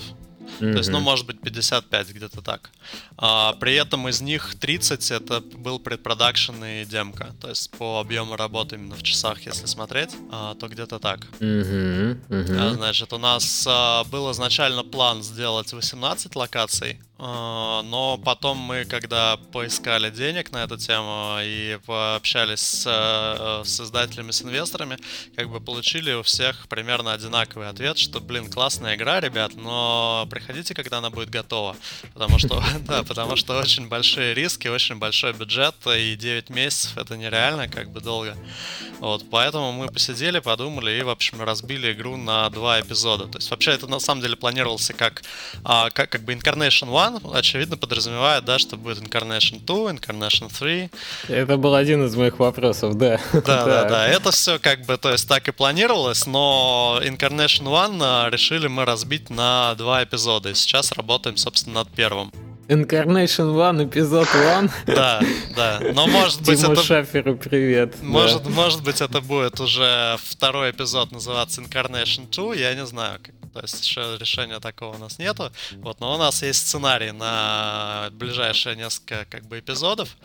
[0.60, 0.72] Mm-hmm.
[0.72, 2.70] То есть, ну, может быть, 55 где-то так.
[3.16, 7.34] А, при этом из них 30 это был предпродакшн и демка.
[7.40, 11.20] То есть по объему работы именно в часах, если смотреть, а, то где-то так.
[11.40, 12.28] Mm-hmm.
[12.28, 12.58] Mm-hmm.
[12.58, 17.00] А, значит, у нас а, был изначально план сделать 18 локаций.
[17.22, 23.78] А, но потом мы, когда поискали денег на эту тему и пообщались с, э, с
[23.78, 24.96] издателями, с инвесторами,
[25.36, 30.72] как бы получили у всех примерно одинаковый ответ, что, блин, классная игра, ребят, но приходите,
[30.72, 31.76] когда она будет готова.
[32.14, 37.18] Потому что, да, потому что очень большие риски, очень большой бюджет, и 9 месяцев это
[37.18, 38.34] нереально, как бы долго.
[39.00, 43.26] Вот, поэтому мы посидели, подумали и, в общем, разбили игру на два эпизода.
[43.26, 45.22] То есть, вообще, это на самом деле планировался как,
[45.64, 50.50] а, как, как бы Incarnation One, One, очевидно, подразумевает, да, что будет Incarnation 2, Incarnation
[50.56, 50.90] 3.
[51.28, 53.20] Это был один из моих вопросов, да.
[53.32, 54.08] Да, да, да.
[54.08, 58.84] Это все как бы, то есть так и планировалось, но Incarnation 1 а, решили мы
[58.84, 60.50] разбить на два эпизода.
[60.50, 62.32] И сейчас работаем, собственно, над первым.
[62.70, 64.70] Incarnation One, эпизод One.
[64.86, 65.20] Да,
[65.56, 65.80] да.
[65.92, 66.82] Но может быть Тиму это...
[66.82, 68.00] Шаферу привет.
[68.00, 68.50] Может, да.
[68.50, 73.18] может быть это будет уже второй эпизод называться Incarnation 2, я не знаю.
[73.22, 75.52] Как то есть решения такого у нас нету.
[75.76, 80.16] Вот, но у нас есть сценарий на ближайшие несколько как бы эпизодов.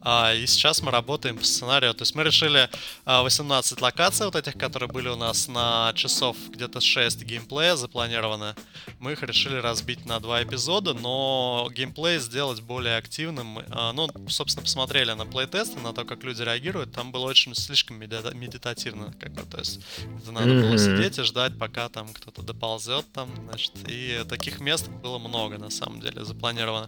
[0.00, 1.94] А, и сейчас мы работаем по сценарию.
[1.94, 2.68] То есть мы решили
[3.04, 8.54] 18 а, локаций вот этих, которые были у нас на часов где-то 6 геймплея запланированы.
[8.98, 13.60] Мы их решили разбить на два эпизода, но геймплей сделать более активным.
[13.70, 16.92] А, ну, собственно, посмотрели на плейтесты, на то, как люди реагируют.
[16.92, 19.80] Там было очень слишком медитативно, как бы, то есть
[20.26, 24.88] надо было сидеть и ждать, пока там кто-то дополнительно ползет там, значит, и таких мест
[24.88, 26.86] было много, на самом деле, запланировано.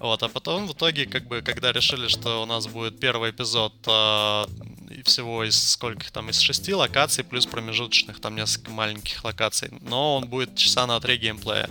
[0.00, 3.72] Вот, а потом в итоге, как бы, когда решили, что у нас будет первый эпизод
[3.86, 4.44] э,
[5.04, 10.26] всего из сколько там, из шести локаций, плюс промежуточных, там несколько маленьких локаций, но он
[10.26, 11.70] будет часа на три геймплея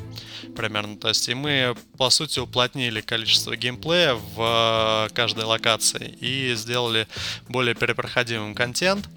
[0.56, 6.56] примерно, то есть, и мы, по сути, уплотнили количество геймплея в э, каждой локации и
[6.56, 7.08] сделали
[7.50, 9.10] более перепроходимым контент,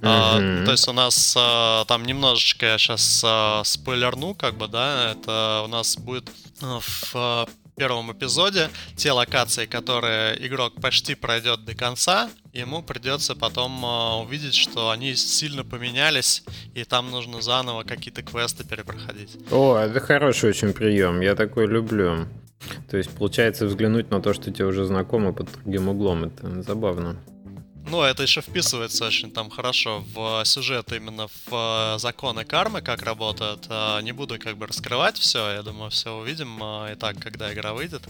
[0.00, 5.12] Uh, то есть у нас uh, там немножечко я сейчас uh, спойлерну, как бы, да,
[5.12, 6.30] это у нас будет
[6.60, 13.82] в первом эпизоде те локации, которые игрок почти пройдет до конца, ему придется потом
[14.22, 19.36] увидеть, что они сильно поменялись, и там нужно заново какие-то квесты перепроходить.
[19.50, 22.28] О, это хороший очень прием, я такой люблю.
[22.90, 27.16] То есть, получается, взглянуть на то, что тебе уже знакомо под другим углом, это забавно.
[27.86, 33.66] Ну, это еще вписывается очень там хорошо в сюжет, именно в законы кармы, как работают.
[33.68, 37.52] А, не буду как бы раскрывать все, я думаю, все увидим а, и так, когда
[37.52, 38.02] игра выйдет.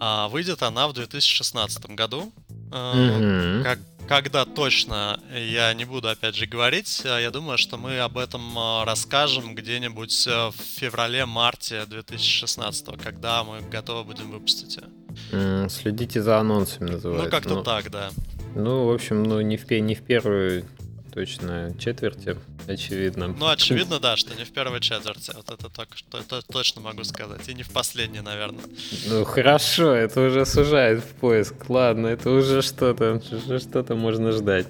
[0.00, 2.32] А, выйдет она в 2016 году.
[2.70, 3.62] Mm-hmm.
[3.62, 3.78] Как,
[4.08, 7.02] когда точно, я не буду опять же говорить.
[7.04, 14.30] Я думаю, что мы об этом расскажем где-нибудь в феврале-марте 2016, когда мы готовы будем
[14.30, 15.68] выпустить ее.
[15.68, 17.24] Следите за анонсами, называется.
[17.24, 18.10] Ну, как-то ну, так, да.
[18.56, 20.64] Ну, в общем, ну не в, не в первую
[21.12, 23.28] точно четверти, очевидно.
[23.28, 25.32] Ну, очевидно, да, что не в первой четверти.
[25.36, 27.46] Вот это только что это точно могу сказать.
[27.48, 28.64] И не в последней, наверное.
[29.08, 31.54] Ну, хорошо, это уже сужает в поиск.
[31.68, 33.20] Ладно, это уже что-то,
[33.58, 34.66] что-то можно ждать.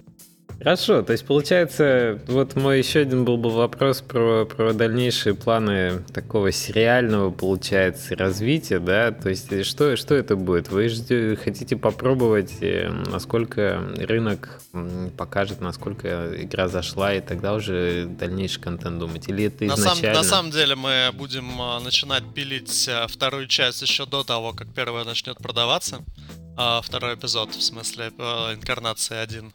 [0.59, 6.03] Хорошо, то есть получается, вот мой еще один был бы вопрос про, про дальнейшие планы
[6.15, 10.69] такого сериального, получается, развития, да, то есть что, что это будет?
[10.69, 14.61] Вы ждете, хотите попробовать, э, насколько рынок
[15.17, 19.29] покажет, насколько игра зашла, и тогда уже дальнейший контент думать?
[19.29, 19.91] Или это изначально?
[19.91, 24.25] На, сам, на самом деле мы будем э, начинать пилить э, вторую часть еще до
[24.25, 26.03] того, как первая начнет продаваться.
[26.59, 29.53] А, второй эпизод, в смысле инкарнации 1.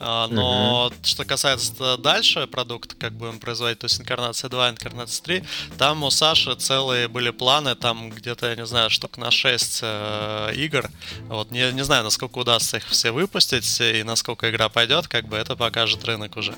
[0.00, 0.94] А, но угу.
[1.02, 5.44] что касается дальше продукта, как будем производить, то есть инкарнация 2, инкарнация 3,
[5.78, 10.52] там у Саши целые были планы, там где-то, я не знаю, штук на 6 э,
[10.54, 10.88] игр.
[11.26, 15.36] Вот не, не знаю, насколько удастся их все выпустить и насколько игра пойдет, как бы
[15.36, 16.54] это покажет рынок уже.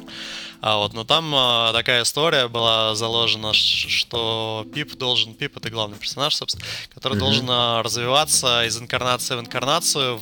[0.60, 5.96] А вот, но там э, такая история была заложена, что Пип должен, Пип это главный
[5.96, 7.20] персонаж, собственно, который угу.
[7.20, 9.69] должен э, развиваться из инкарнации в инкарнацию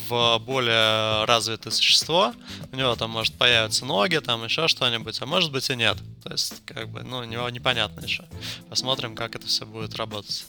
[0.08, 2.32] в более развитое существо.
[2.72, 5.96] У него там может появиться ноги, там еще что-нибудь, а может быть и нет.
[6.22, 8.24] То есть, как бы, ну, у него непонятно еще.
[8.68, 10.46] Посмотрим, как это все будет работать.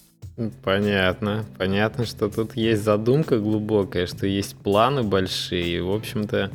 [0.63, 1.45] Понятно.
[1.57, 5.77] Понятно, что тут есть задумка глубокая, что есть планы большие.
[5.77, 6.51] И, в общем-то,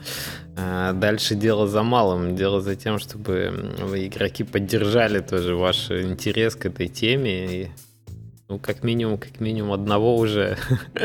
[0.57, 2.35] э, дальше дело за малым.
[2.35, 3.53] Дело за тем, чтобы
[3.95, 7.71] игроки поддержали тоже ваш интерес к этой теме и
[8.49, 10.59] ну, как минимум, как минимум одного уже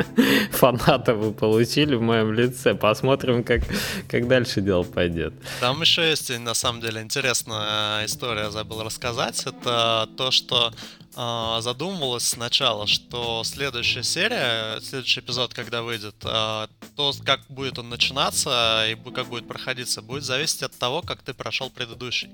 [0.52, 2.76] фаната вы получили в моем лице.
[2.76, 3.62] Посмотрим, как,
[4.10, 5.34] как дальше дело пойдет.
[5.62, 9.42] Там еще есть, на самом деле, интересная история, забыл рассказать.
[9.46, 10.74] Это то, что
[11.14, 18.86] задумывалось сначала, что следующая серия, следующий эпизод, когда выйдет, э, то, как будет он начинаться
[18.90, 22.30] и как будет проходиться, будет зависеть от того, как ты прошел предыдущий.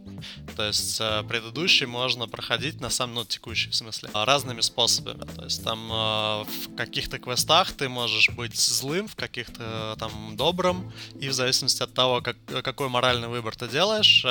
[0.55, 5.25] То есть э, предыдущий можно проходить на самом, ну, текущий в смысле, разными способами.
[5.35, 11.29] То есть там в каких-то квестах ты можешь быть злым, в каких-то там добрым, и
[11.29, 14.21] в зависимости от того, как, какой моральный выбор ты делаешь,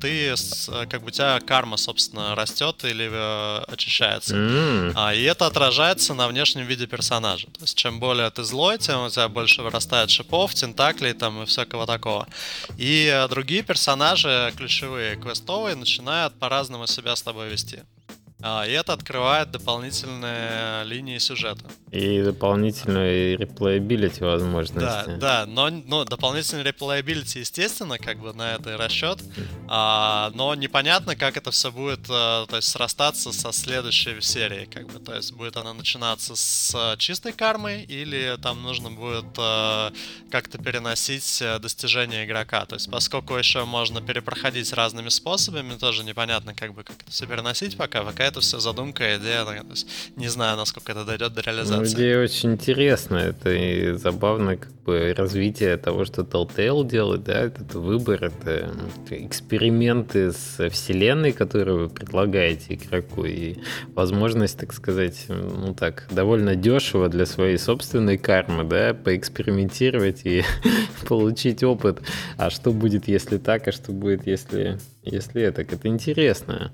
[0.00, 0.34] ты,
[0.88, 3.08] как бы у тебя карма, собственно, растет или
[3.86, 4.34] очищается.
[4.34, 4.92] Mm.
[4.94, 7.46] А, и это отражается на внешнем виде персонажа.
[7.46, 11.46] То есть чем более ты злой, тем у тебя больше вырастает шипов, тентаклей там и
[11.46, 12.26] всякого такого.
[12.76, 17.82] И э, другие персонажи, ключевые, квестовые, начинают по-разному себя с тобой вести.
[18.48, 21.64] А, и это открывает дополнительные линии сюжета.
[21.90, 24.78] И дополнительную replayability возможности.
[24.78, 29.18] Да, да, но ну, дополнительный replayability, естественно, как бы на это и расчет.
[29.66, 34.86] А, но непонятно, как это все будет, а, то есть срастаться со следующей серией, как
[34.86, 35.00] бы.
[35.00, 39.26] То есть будет она начинаться с чистой кармой, или там нужно будет
[40.30, 42.66] как-то переносить э, достижения игрока.
[42.66, 47.26] То есть, поскольку еще можно перепроходить разными способами, тоже непонятно, как бы как это все
[47.26, 48.02] переносить пока.
[48.02, 49.44] Пока это это все задумка, идея.
[49.44, 51.94] То есть, не знаю, насколько это дойдет до реализации.
[51.94, 53.30] Ну, идея очень интересная.
[53.30, 58.70] Это и забавно, как бы развитие того, что Telltale делает, да, этот выбор, это
[59.10, 63.56] эксперименты с вселенной, которую вы предлагаете игроку, и
[63.94, 70.44] возможность, так сказать, ну так, довольно дешево для своей собственной кармы, да, поэкспериментировать и
[71.08, 72.00] получить опыт.
[72.36, 75.62] А что будет, если так, а что будет, если, если это?
[75.62, 76.72] Это интересно.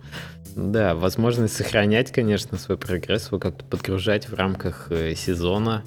[0.56, 5.84] Да, возможность сохранять, конечно, свой прогресс, его как-то подгружать в рамках э, сезона.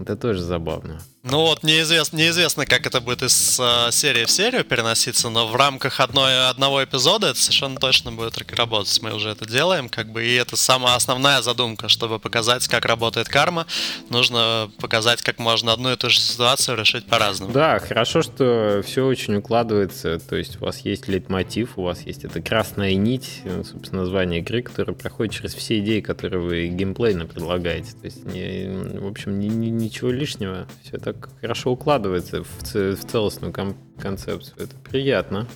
[0.00, 0.98] Это тоже забавно.
[1.28, 5.56] Ну вот, неизвестно, неизвестно, как это будет из э, серии в серию переноситься, но в
[5.56, 9.02] рамках одной, одного эпизода это совершенно точно будет работать.
[9.02, 13.28] Мы уже это делаем, как бы, и это самая основная задумка, чтобы показать, как работает
[13.28, 13.66] карма.
[14.08, 17.52] Нужно показать, как можно одну и ту же ситуацию решить по-разному.
[17.52, 20.20] Да, хорошо, что все очень укладывается.
[20.20, 24.62] То есть у вас есть лейтмотив, у вас есть эта красная нить, собственно, название игры,
[24.62, 27.90] которая проходит через все идеи, которые вы геймплейно предлагаете.
[28.00, 30.68] То есть, не, в общем, ни, ни, ничего лишнего.
[30.84, 34.54] Все так так хорошо укладывается в, в целостную кон- концепцию.
[34.58, 35.46] Это приятно.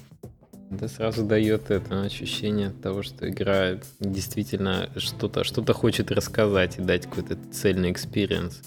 [0.70, 7.06] Это сразу дает это ощущение того, что игра действительно что-то что хочет рассказать и дать
[7.06, 8.62] какой-то цельный experience.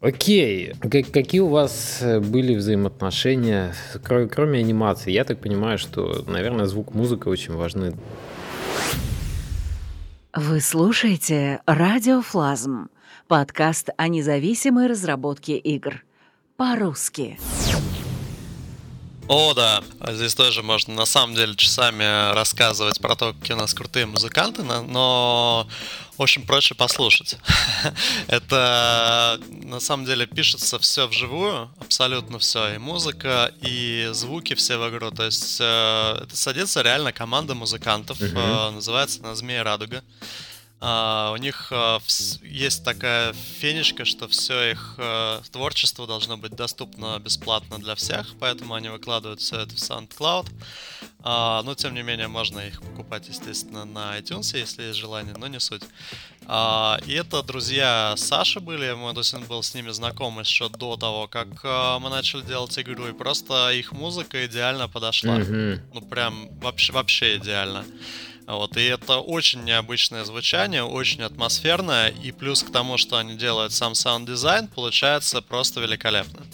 [0.00, 5.10] Окей, как, какие у вас были взаимоотношения, кроме, кроме анимации?
[5.10, 7.94] Я так понимаю, что, наверное, звук, музыка очень важны.
[10.34, 12.88] Вы слушаете «Радиофлазм»
[13.30, 16.02] Подкаст о независимой разработке игр.
[16.56, 17.38] По-русски.
[19.28, 19.84] О, да.
[20.08, 24.64] Здесь тоже можно на самом деле часами рассказывать про то, какие у нас крутые музыканты,
[24.64, 25.68] но
[26.16, 27.38] очень проще послушать.
[28.26, 32.74] Это на самом деле пишется все вживую, абсолютно все.
[32.74, 35.12] И музыка, и звуки все в игру.
[35.12, 38.20] То есть э, это садится реально команда музыкантов.
[38.20, 38.72] Uh-huh.
[38.72, 40.02] называется на Змея Радуга.
[40.80, 42.00] Uh, у них uh,
[42.42, 48.72] есть такая фенечка, что все их uh, творчество должно быть доступно бесплатно для всех, поэтому
[48.72, 50.46] они выкладывают все это в SoundCloud.
[51.22, 55.60] но тем не менее можно их покупать, естественно, на iTunes, если есть желание, но не
[55.60, 55.82] суть.
[57.06, 60.96] и это друзья Саши были, мы то есть он был с ними знаком еще до
[60.96, 61.62] того, как
[62.00, 65.40] мы начали делать игру, и просто их музыка идеально подошла.
[65.40, 65.80] Mm-hmm.
[65.92, 67.84] Ну прям вообще вообще идеально.
[68.50, 73.72] Вот, и это очень необычное звучание, очень атмосферное, и плюс к тому, что они делают
[73.72, 76.44] сам sound design, получается просто великолепно.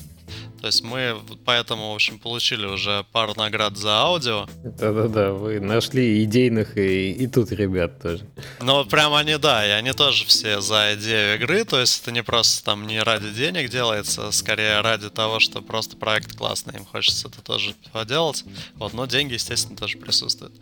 [0.60, 4.46] То есть мы поэтому, в общем, получили уже пару наград за аудио.
[4.64, 8.26] Да-да-да, вы нашли идейных и, и тут ребят тоже.
[8.60, 12.22] Ну, прям они, да, и они тоже все за идею игры, то есть это не
[12.22, 17.28] просто там не ради денег делается, скорее ради того, что просто проект классный, им хочется
[17.28, 18.44] это тоже поделать.
[18.74, 20.52] Вот, но деньги, естественно, тоже присутствуют.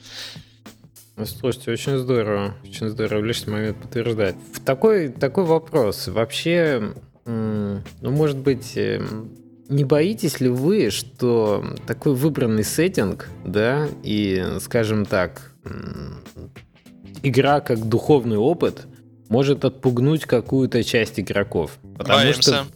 [1.16, 4.34] Ну, слушайте, очень здорово, очень здорово, в лишний момент подтверждать.
[4.64, 6.08] Такой, такой вопрос.
[6.08, 6.92] Вообще,
[7.24, 9.30] ну, может быть, эм,
[9.68, 15.52] не боитесь ли вы, что такой выбранный сеттинг, да, и, скажем так,
[17.22, 18.86] игра как духовный опыт
[19.28, 21.78] может отпугнуть какую-то часть игроков?
[21.96, 22.42] Потому Боимся.
[22.42, 22.66] что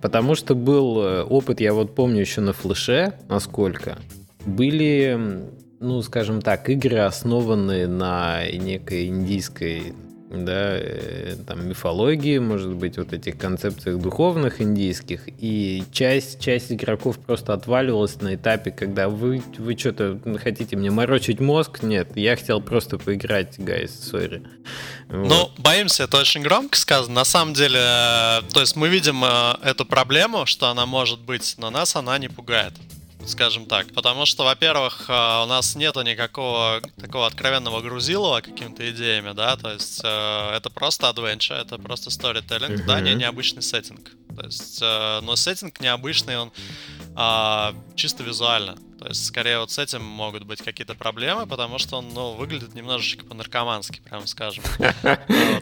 [0.00, 3.98] Потому что был э, опыт, я вот помню еще на флеше, насколько,
[4.46, 5.48] были
[5.80, 9.94] ну, скажем так, игры, основанные на некой индийской
[10.30, 17.18] да, э, там мифологии, может быть, вот этих концепциях духовных индийских, и часть, часть игроков
[17.18, 22.60] просто отваливалась на этапе, когда вы, вы что-то хотите мне морочить мозг, нет, я хотел
[22.60, 24.42] просто поиграть, guys, сори.
[25.08, 25.28] Вот.
[25.28, 29.54] Ну, боимся, это очень громко сказано, на самом деле, э, то есть мы видим э,
[29.62, 32.74] эту проблему, что она может быть, но нас она не пугает
[33.28, 33.92] скажем так.
[33.92, 39.72] Потому что, во-первых, э, у нас нету никакого такого откровенного грузилова какими-то идеями, да, то
[39.72, 42.86] есть э, это просто adventure, это просто storytelling, uh-huh.
[42.86, 44.10] да, не необычный сеттинг.
[44.38, 46.52] То есть, э, но сеттинг необычный, он
[47.16, 48.78] а, чисто визуально.
[48.98, 52.74] То есть, скорее, вот с этим могут быть какие-то проблемы, потому что он, ну, выглядит
[52.74, 54.64] немножечко по-наркомански, прям скажем.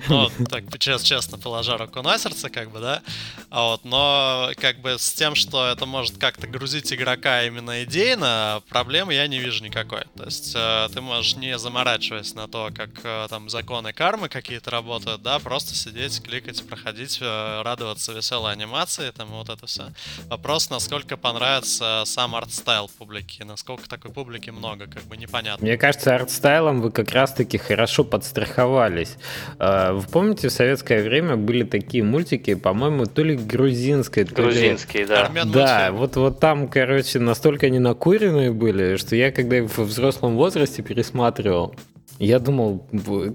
[0.09, 3.03] Ну, так, честно, положа руку на сердце, как бы, да.
[3.51, 9.15] Вот, но, как бы, с тем, что это может как-то грузить игрока именно идейно, проблемы
[9.15, 10.05] я не вижу никакой.
[10.17, 14.71] То есть, э, ты можешь, не заморачиваясь на то, как э, там законы кармы какие-то
[14.71, 19.85] работают, да, просто сидеть, кликать, проходить, э, радоваться веселой анимации, там, вот это все.
[20.29, 25.65] Вопрос, насколько понравится сам art style публики насколько такой публики много, как бы непонятно.
[25.65, 29.17] Мне кажется, art style'ом вы как раз-таки хорошо подстраховались.
[29.59, 35.05] А, вы помните, в советское время были такие мультики, по-моему, то ли грузинские, то Грузинские,
[35.05, 35.09] ли...
[35.09, 35.31] да.
[35.45, 40.37] да, вот, вот там, короче, настолько они накуренные были, что я, когда их в взрослом
[40.37, 41.75] возрасте пересматривал,
[42.19, 42.87] Я думал,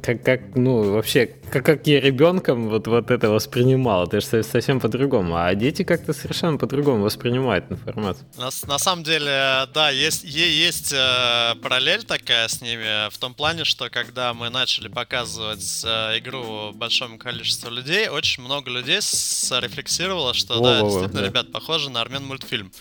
[0.02, 4.08] как, как ну, вообще, как, как я ребенком вот, вот это воспринимал.
[4.08, 5.36] Это же совсем по-другому.
[5.38, 8.26] А дети как-то совершенно по-другому воспринимают информацию.
[8.38, 13.66] На, на самом деле, да, есть, есть э, параллель такая с ними в том плане,
[13.66, 19.00] что когда мы начали показывать э, игру большому количеству людей, очень много людей
[19.62, 21.28] рефлексировало, что Во-во-во, да, действительно, да.
[21.28, 22.72] ребят, похоже на армян мультфильм.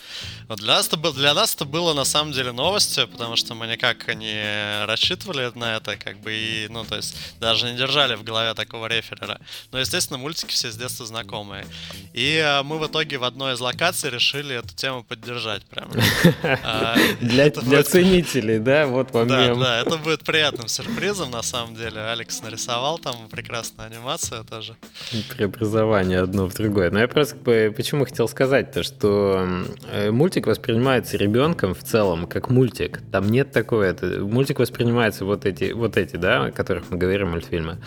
[0.47, 3.67] Вот для нас, это для нас это было на самом деле новостью, потому что мы
[3.67, 8.23] никак не рассчитывали на это, как бы, и, ну, то есть, даже не держали в
[8.23, 9.39] голове такого реферера.
[9.71, 11.65] Но, естественно, мультики все с детства знакомые.
[12.13, 15.89] И а, мы в итоге в одной из локаций решили эту тему поддержать прям.
[16.63, 22.01] А, для ценителей, да, вот вам Да, да, это будет приятным сюрпризом, на самом деле.
[22.01, 24.75] Алекс нарисовал там прекрасную анимацию тоже.
[25.29, 26.91] Преобразование одно в другое.
[26.91, 29.47] Но я просто почему хотел сказать-то, что
[29.89, 33.01] э, мультик воспринимается ребенком в целом как мультик.
[33.11, 37.31] Там нет такого, это мультик воспринимается вот эти, вот эти, да, о которых мы говорим,
[37.31, 37.77] мультфильмы.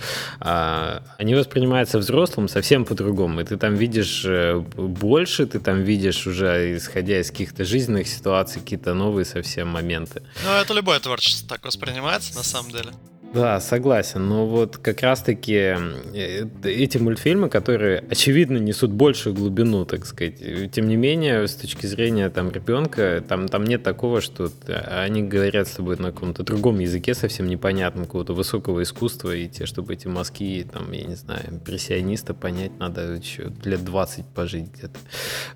[0.40, 3.40] А, они воспринимаются взрослым совсем по-другому.
[3.40, 8.61] И ты там видишь э, больше, ты там видишь уже, исходя из каких-то жизненных ситуаций,
[8.61, 10.22] какие-то новые совсем моменты.
[10.45, 12.90] Ну, это любое творчество так воспринимается, на самом деле.
[13.35, 14.28] Да, согласен.
[14.28, 15.74] Но вот как раз-таки
[16.14, 20.70] э, эти мультфильмы, которые, очевидно, несут большую глубину, так сказать.
[20.70, 24.53] Тем не менее, с точки зрения там ребенка, там, там нет такого, что
[24.87, 29.66] они говорят с тобой на каком-то другом языке, совсем непонятном, какого-то высокого искусства, и те,
[29.66, 35.01] чтобы эти мазки, там, я не знаю, импрессиониста понять, надо еще лет 20 пожить где-то.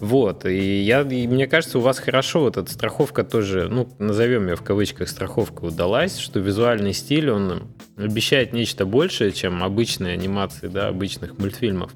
[0.01, 0.47] Вот.
[0.47, 4.57] И, я, и мне кажется, у вас хорошо вот эта страховка тоже, ну, назовем ее
[4.57, 10.89] в кавычках страховка удалась, что визуальный стиль, он обещает нечто большее, чем обычные анимации, да,
[10.89, 11.93] обычных мультфильмов.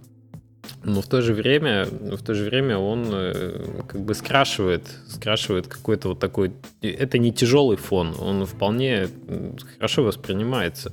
[0.84, 5.68] Но в то же время, в то же время он э, как бы скрашивает, скрашивает
[5.68, 6.52] какой-то вот такой.
[6.80, 9.08] Это не тяжелый фон, он вполне
[9.76, 10.92] хорошо воспринимается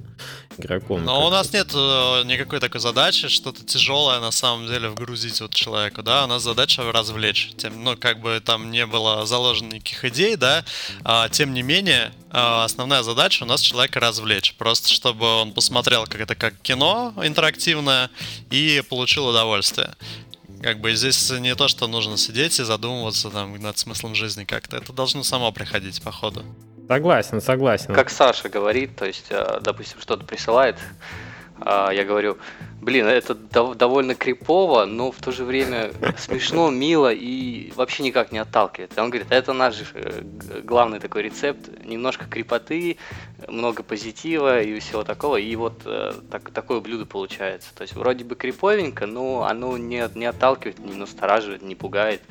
[0.60, 1.04] игроком.
[1.04, 5.54] Но у нас нет э, никакой такой задачи, что-то тяжелое на самом деле вгрузить вот
[5.54, 7.52] человеку, да, у нас задача развлечь.
[7.58, 10.66] Тем, ну, как бы там не было заложено никаких идей, да,
[11.04, 14.56] а, тем не менее, а, основная задача у нас человека развлечь.
[14.58, 18.10] Просто чтобы он посмотрел как это как кино интерактивное
[18.50, 19.96] и получил удовольствие.
[20.62, 24.78] Как бы здесь не то, что нужно сидеть и задумываться там над смыслом жизни как-то.
[24.78, 26.44] Это должно само приходить по ходу.
[26.90, 27.94] Согласен, согласен.
[27.94, 30.76] Как Саша говорит, то есть, э, допустим, что-то присылает,
[31.62, 32.40] а, я говорю,
[32.82, 38.40] блин, это довольно крипово, но в то же время смешно, мило и вообще никак не
[38.40, 38.98] отталкивает.
[38.98, 40.24] Он говорит, это наш э,
[40.64, 42.98] главный такой рецепт, немножко крепоты,
[43.48, 47.70] много позитива и всего такого, и вот э, так, такое блюдо получается.
[47.76, 52.24] То есть вроде бы криповенько, но оно не, не отталкивает, не настораживает, не пугает.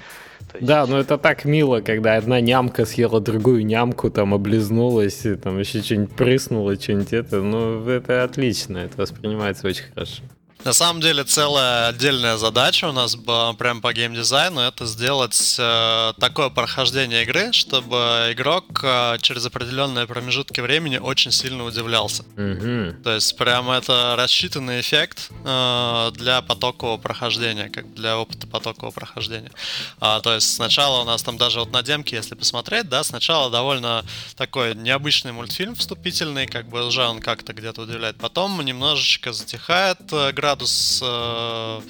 [0.54, 0.66] Есть...
[0.66, 5.58] Да, но это так мило, когда одна нямка съела другую нямку, там облизнулась, и там
[5.58, 7.42] еще что-нибудь прыснула, что-нибудь это.
[7.42, 10.22] Ну, это отлично, это воспринимается очень хорошо.
[10.64, 16.12] На самом деле целая отдельная задача у нас была прям по геймдизайну это сделать э,
[16.18, 22.24] такое прохождение игры, чтобы игрок э, через определенные промежутки времени очень сильно удивлялся.
[22.36, 23.02] Mm-hmm.
[23.02, 29.52] То есть прям это рассчитанный эффект э, для потокового прохождения, как для опыта потокового прохождения.
[30.00, 33.48] А, то есть сначала у нас там даже вот на демке, если посмотреть, да, сначала
[33.50, 34.04] довольно
[34.36, 38.16] такой необычный мультфильм вступительный, как бы уже он как-то где-то удивляет.
[38.18, 41.81] Потом немножечко затихает э, градус э,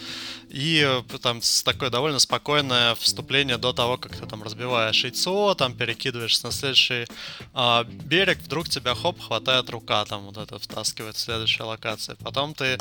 [0.51, 5.75] и э, там такое довольно спокойное вступление до того, как ты там разбиваешь яйцо, там
[5.75, 7.07] перекидываешься на следующий
[7.55, 12.17] э, берег, вдруг тебя хоп, хватает рука, там вот это втаскивает в следующей локации.
[12.23, 12.79] Потом ты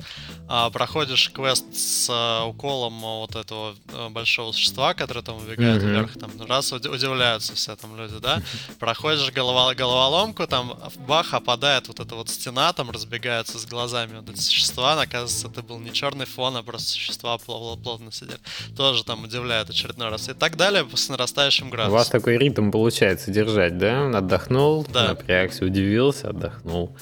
[0.50, 5.90] э, проходишь квест с э, уколом вот этого э, большого существа, который там убегает mm-hmm.
[5.90, 8.42] вверх, там раз удивляются все там люди, да,
[8.80, 14.30] проходишь голова, головоломку, там бах, опадает вот эта вот стена, там разбегаются с глазами вот
[14.30, 17.38] эти существа, оказывается, это был не черный фон, а просто существа
[17.84, 18.40] плотно сидят.
[18.76, 20.30] Тоже там удивляет очередной раз.
[20.30, 21.94] И так далее с нарастающим градусом.
[21.94, 24.10] У вас такой ритм получается держать, да?
[24.18, 25.10] Отдохнул, да.
[25.10, 26.96] напрягся, удивился, отдохнул.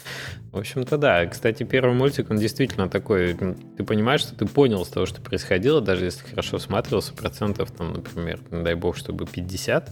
[0.55, 1.25] В общем-то, да.
[1.25, 3.33] Кстати, первый мультик, он действительно такой...
[3.33, 7.91] Ты понимаешь, что ты понял с того, что происходило, даже если хорошо всматривался, процентов, там,
[7.91, 9.91] например, дай бог, чтобы 50,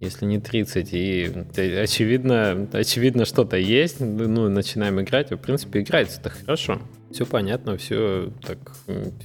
[0.00, 0.88] если не 30.
[0.92, 1.32] И
[1.80, 4.00] очевидно, очевидно что-то есть.
[4.00, 5.30] Ну, начинаем играть.
[5.30, 6.82] В принципе, играется это хорошо.
[7.12, 8.58] Все понятно, все так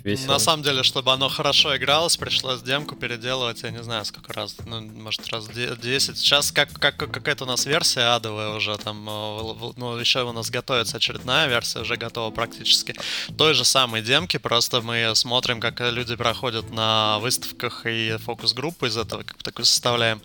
[0.03, 0.33] весело.
[0.33, 4.57] На самом деле, чтобы оно хорошо игралось, пришлось демку переделывать, я не знаю, сколько раз,
[4.65, 6.17] ну, может, раз 10.
[6.17, 10.49] Сейчас как, как, какая-то у нас версия адовая уже, там, э, ну, еще у нас
[10.49, 12.95] готовится очередная версия, уже готова практически.
[13.37, 18.97] Той же самой демки, просто мы смотрим, как люди проходят на выставках и фокус-группы из
[18.97, 20.21] этого, как такой составляем,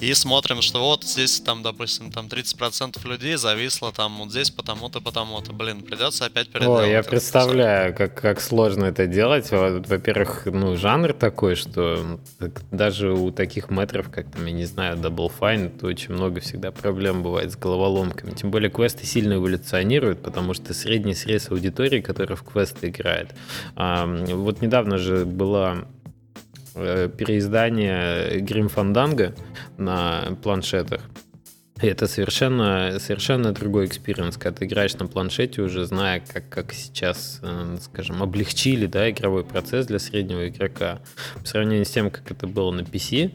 [0.00, 5.00] и смотрим, что вот здесь, там, допустим, там 30% людей зависло там вот здесь потому-то,
[5.00, 5.52] потому-то.
[5.52, 6.84] Блин, придется опять переделать.
[6.84, 9.50] Ой, я представляю, как, как сложно это делать.
[9.50, 12.18] Во-первых, ну, жанр такой, что
[12.70, 16.70] даже у таких метров, как там, я не знаю, Double Fine, то очень много всегда
[16.72, 18.32] проблем бывает с головоломками.
[18.32, 19.83] Тем более квесты сильно эволюционируют,
[20.22, 23.34] потому что средний срез аудитории, которая в квесты играет.
[23.76, 25.86] Вот недавно же была
[26.74, 29.36] э, переиздание Grim Fandango
[29.78, 31.00] на планшетах.
[31.82, 36.72] И это совершенно, совершенно другой experience, когда ты играешь на планшете, уже зная, как, как
[36.72, 41.00] сейчас, э, скажем, облегчили да, игровой процесс для среднего игрока
[41.34, 43.32] по сравнению с тем, как это было на PC.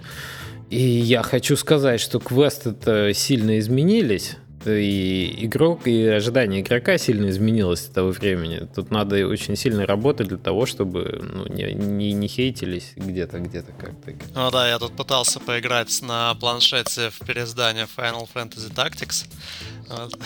[0.70, 7.30] И я хочу сказать, что квесты это сильно изменились и игрок, и ожидание игрока сильно
[7.30, 8.68] изменилось с того времени.
[8.76, 13.72] Тут надо очень сильно работать для того, чтобы ну, не, не, не хейтились где-то, где-то
[13.74, 14.14] как-то.
[14.36, 19.26] Ну да, я тут пытался поиграть на планшете в переиздание Final Fantasy Tactics.
[19.89, 20.18] Вот.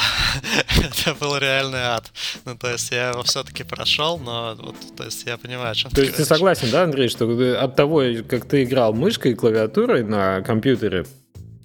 [0.78, 2.12] Это был реальный ад.
[2.46, 5.92] Ну, то есть я его все-таки прошел, но вот, то есть я понимаю, о чем
[5.92, 7.28] То есть ты согласен, да, Андрей, что
[7.62, 11.06] от того, как ты играл мышкой и клавиатурой на компьютере,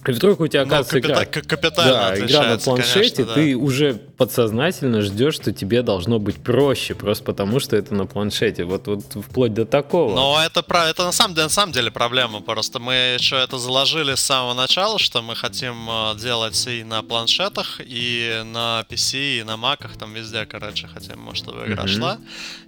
[0.07, 1.25] и вдруг у тебя ну, оказывается игра,
[1.75, 3.35] да, игра на планшете, конечно, да.
[3.35, 8.65] ты уже подсознательно ждешь, что тебе должно быть проще, просто потому что это на планшете.
[8.65, 10.13] Вот, вот вплоть до такого.
[10.13, 12.41] Но это, про, это на, самом, деле, на самом деле проблема.
[12.41, 17.03] Просто мы еще это заложили с самого начала, что мы хотим э, делать и на
[17.05, 21.89] планшетах, и на PC, и на маках, там везде, короче, хотим, чтобы игра mm-hmm.
[21.89, 22.19] шла.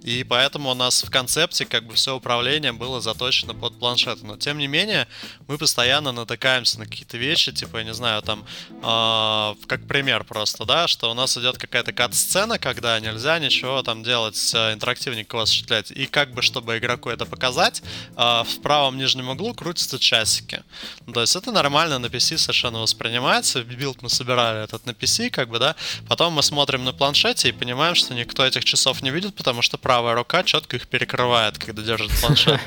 [0.03, 4.25] И поэтому у нас в концепте как бы все управление было заточено под планшеты.
[4.25, 5.05] Но тем не менее,
[5.49, 10.63] мы постоянно натыкаемся на какие-то вещи, типа, я не знаю, там, э, как пример просто,
[10.63, 15.91] да, что у нас идет какая-то кат-сцена, когда нельзя ничего там делать, э, интерактивненько осуществлять.
[15.91, 17.83] И как бы, чтобы игроку это показать,
[18.15, 20.63] э, в правом нижнем углу крутятся часики.
[21.05, 23.63] Ну, то есть это нормально на PC совершенно воспринимается.
[23.63, 25.75] Билд мы собирали этот на PC, как бы, да.
[26.07, 29.77] Потом мы смотрим на планшете и понимаем, что никто этих часов не видит, потому что
[29.77, 32.59] правая рука четко их перекрывает, когда держит планшет.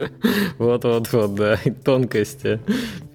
[0.58, 2.60] Вот-вот-вот, да, тонкости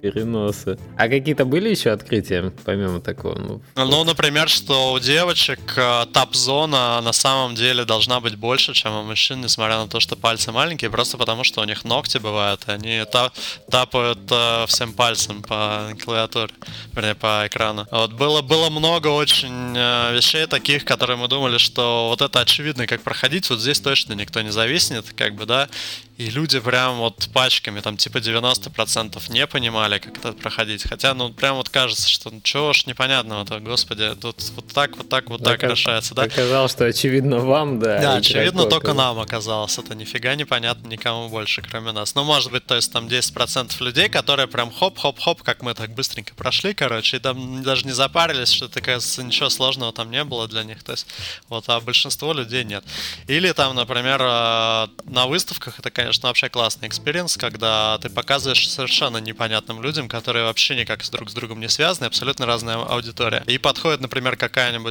[0.00, 0.78] переноса.
[0.96, 3.38] А какие-то были еще открытия, помимо такого?
[3.38, 8.92] Ну, ну например, что у девочек э, тап-зона на самом деле должна быть больше, чем
[8.92, 12.62] у мужчин, несмотря на то, что пальцы маленькие, просто потому что у них ногти бывают,
[12.66, 13.30] они та
[13.70, 16.52] тапают э, всем пальцем по клавиатуре,
[16.92, 17.86] вернее, по экрану.
[17.92, 22.88] Вот было, было много очень э, вещей таких, которые мы думали, что вот это очевидно,
[22.88, 25.68] как проходить, вот здесь точно никто не зависнет, как бы, да,
[26.16, 30.82] и люди прям вот пачками, там типа 90% не понимали, как это проходить.
[30.88, 35.08] Хотя, ну, прям вот кажется, что ну чего ж непонятного-то, господи, тут вот так, вот
[35.08, 35.70] так, вот так Оказ...
[35.70, 36.22] решается, да?
[36.22, 38.00] Оказалось, что очевидно вам, да.
[38.00, 39.78] Да, очевидно только нам оказалось.
[39.78, 42.14] Это нифига непонятно никому больше, кроме нас.
[42.14, 46.34] Ну, может быть, то есть там 10% людей, которые прям хоп-хоп-хоп, как мы так быстренько
[46.34, 50.64] прошли, короче, и там даже не запарились, что, кажется, ничего сложного там не было для
[50.64, 50.82] них.
[50.82, 51.06] То есть,
[51.48, 52.84] вот, а большинство людей нет.
[53.26, 58.68] Или там, например, э, на выставках это, конечно, конечно, вообще классный experience, когда ты показываешь
[58.70, 63.42] совершенно непонятным людям, которые вообще никак с друг с другом не связаны, абсолютно разная аудитория.
[63.46, 64.85] И подходит, например, какая-нибудь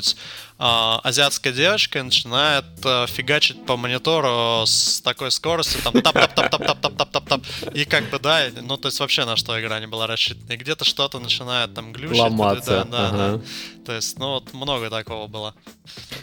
[0.54, 7.41] э, азиатская девочка начинает э, фигачить по монитору с такой скоростью, там tap-tap-tap-tap-tap-tap-tap-tap.
[7.73, 10.53] И как бы, да, ну, то есть вообще на что игра не была рассчитана.
[10.53, 12.19] И где-то что-то начинает там глючить.
[12.19, 12.85] Ломаться.
[12.89, 13.37] Да, да, ага.
[13.37, 13.41] да.
[13.85, 15.53] То есть, ну, вот много такого было.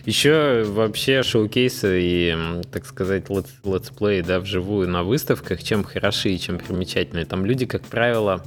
[0.06, 6.40] Еще вообще showcase'ы и, так сказать, let's play, да, вживую на выставках, чем хороши и
[6.40, 7.24] чем примечательны.
[7.24, 8.42] Там люди, как правило,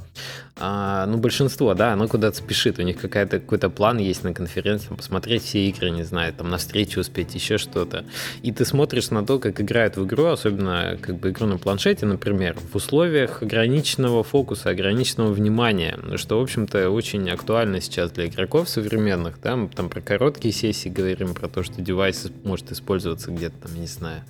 [0.57, 2.79] а, ну, большинство, да, оно куда-то спешит.
[2.79, 6.57] У них какая-то, какой-то план есть на конференции, посмотреть все игры, не знаю, там, на
[6.57, 8.05] встречу успеть, еще что-то.
[8.41, 12.05] И ты смотришь на то, как играют в игру, особенно как бы игру на планшете,
[12.05, 18.69] например, в условиях ограниченного фокуса, ограниченного внимания, что, в общем-то, очень актуально сейчас для игроков
[18.69, 23.55] современных, да, мы там про короткие сессии говорим, про то, что девайс может использоваться где-то
[23.67, 24.21] там, не знаю,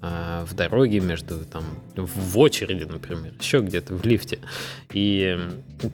[0.00, 1.64] а, в дороге между, там,
[1.96, 4.38] в очереди, например, еще где-то в лифте.
[4.92, 5.38] И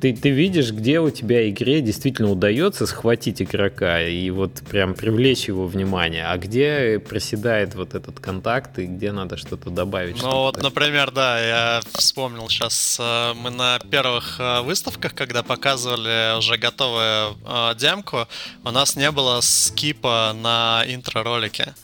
[0.00, 5.48] ты, ты видишь, где у тебя игре действительно удается схватить игрока и вот прям привлечь
[5.48, 10.22] его внимание, а где проседает вот этот контакт и где надо что-то добавить.
[10.22, 16.38] Ну вот, например, да, я вспомнил сейчас, э, мы на первых э, выставках, когда показывали
[16.38, 18.26] уже готовую э, демку,
[18.64, 21.74] у нас не было скипа на интро-ролике.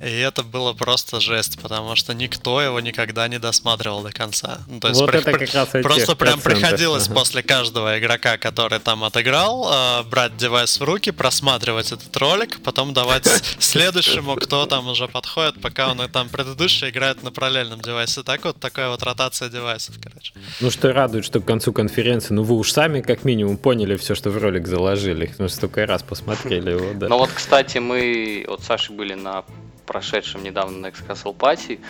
[0.00, 4.60] И это было просто жесть, потому что никто его никогда не досматривал до конца.
[4.68, 8.78] Ну, то есть вот при, это как раз Просто прям приходилось после каждого игрока, который
[8.78, 13.26] там отыграл, э, брать девайс в руки, просматривать этот ролик, потом давать
[13.58, 18.22] следующему, кто там уже подходит, пока он там предыдущий играет на параллельном девайсе.
[18.22, 20.34] Так вот, такая вот ротация девайсов, короче.
[20.60, 24.14] Ну, что радует, что к концу конференции, ну, вы уж сами как минимум поняли все,
[24.14, 25.34] что в ролик заложили.
[25.38, 27.08] Ну, столько раз посмотрели его, да.
[27.08, 29.44] Ну, вот, кстати, мы, вот Саши были на
[29.86, 31.80] прошедшем недавно на X-Castle Party,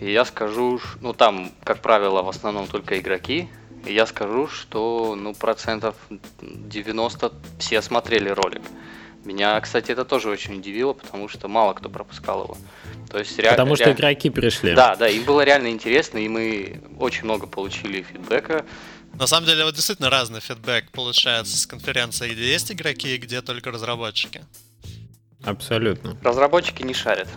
[0.00, 3.48] и я скажу, ну, там, как правило, в основном только игроки,
[3.84, 5.96] и я скажу, что, ну, процентов
[6.40, 8.62] 90 все смотрели ролик.
[9.24, 12.56] Меня, кстати, это тоже очень удивило, потому что мало кто пропускал его.
[13.08, 13.50] То есть ре...
[13.50, 13.92] Потому что ре...
[13.92, 14.74] игроки пришли.
[14.74, 18.64] Да, да, им было реально интересно, и мы очень много получили фидбэка.
[19.14, 23.42] На самом деле, вот действительно разный фидбэк получается с конференции, где есть игроки и где
[23.42, 24.44] только разработчики.
[25.44, 26.16] Абсолютно.
[26.22, 27.28] Разработчики не шарят.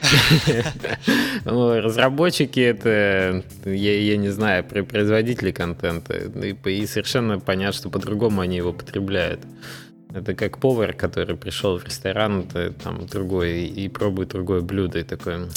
[1.44, 6.14] Ну, разработчики это, я, я не знаю, производители контента.
[6.16, 9.40] И, и совершенно понятно, что по-другому они его потребляют.
[10.14, 12.46] Это как повар, который пришел в ресторан,
[12.82, 15.48] там другой, и пробует другое блюдо, и такой,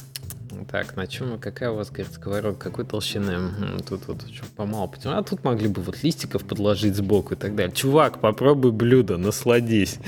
[0.70, 3.80] так, на чем, какая у вас, говорит, сковородка, какой толщины?
[3.88, 4.92] Тут вот что, помало.
[5.06, 7.74] А тут могли бы вот листиков подложить сбоку и так далее.
[7.74, 10.00] Чувак, попробуй блюдо, насладись.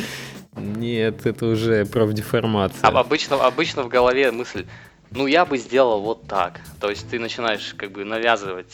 [0.55, 2.87] Нет, это уже профдеформация.
[2.87, 4.65] А обычно, обычно в голове мысль,
[5.11, 6.59] ну я бы сделал вот так.
[6.79, 8.73] То есть ты начинаешь как бы навязывать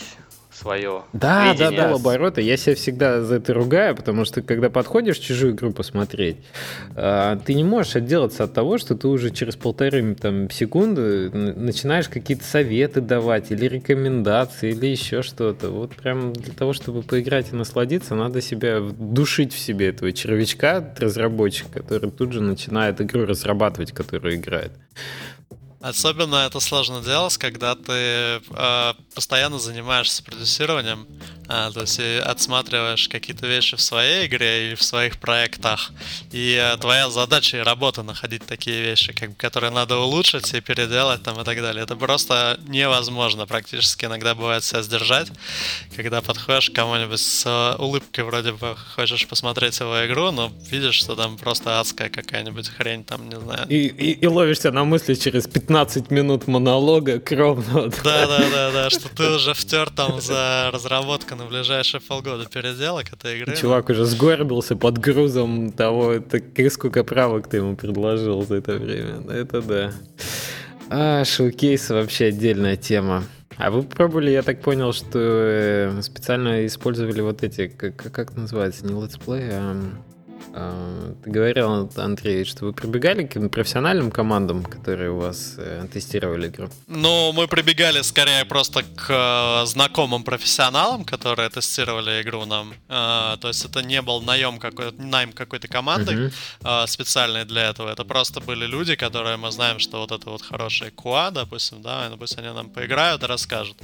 [0.59, 1.71] свое да, видение.
[1.71, 2.41] Да, да, обороты.
[2.41, 6.37] Я себя всегда за это ругаю, потому что когда подходишь чужую игру посмотреть,
[6.95, 12.09] а, ты не можешь отделаться от того, что ты уже через полторы там, секунды начинаешь
[12.09, 15.69] какие-то советы давать, или рекомендации, или еще что-то.
[15.69, 20.93] Вот прям для того, чтобы поиграть и насладиться, надо себя душить в себе этого червячка,
[20.97, 24.71] разработчика, который тут же начинает игру разрабатывать, которую играет.
[25.81, 31.07] Особенно это сложно делать, когда ты э, постоянно занимаешься продюсированием,
[31.49, 35.91] э, то есть отсматриваешь какие-то вещи в своей игре и в своих проектах.
[36.31, 41.23] И э, твоя задача и работа находить такие вещи, как, которые надо улучшить и переделать
[41.23, 41.83] там и так далее.
[41.83, 45.27] Это просто невозможно практически иногда бывает себя сдержать,
[45.95, 50.95] когда подходишь к кому-нибудь с э, улыбкой, вроде бы хочешь посмотреть его игру, но видишь,
[50.95, 53.67] что там просто адская какая-нибудь хрень, там, не знаю.
[53.69, 57.89] И, и, и ловишься на мысли через 15 минут монолога кровного.
[58.03, 63.11] Да, да, да, да, что ты уже втер там за разработку на ближайшие полгода переделок
[63.13, 63.55] этой игры.
[63.55, 69.21] Чувак уже сгорбился под грузом того, так, сколько правок ты ему предложил за это время.
[69.31, 69.93] Это да.
[70.89, 73.23] А, showcase вообще отдельная тема.
[73.57, 78.85] А вы пробовали, я так понял, что э, специально использовали вот эти, как, как называется,
[78.85, 79.75] не let's play, а
[80.51, 86.69] ты говорил, Андрей, что вы прибегали к профессиональным командам, которые у вас э, тестировали игру?
[86.87, 92.73] Ну, мы прибегали скорее просто к э, знакомым профессионалам, которые тестировали игру нам.
[92.87, 96.31] Э, то есть это не был наем какой найм какой-то команды
[96.61, 96.87] uh-huh.
[96.87, 97.89] специальной для этого.
[97.91, 102.11] Это просто были люди, которые мы знаем, что вот это вот хорошая QA, допустим, да,
[102.19, 103.77] пусть они нам поиграют и расскажут.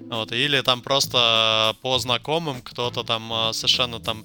[0.00, 0.32] Вот.
[0.32, 4.24] Или там просто по знакомым кто-то там совершенно там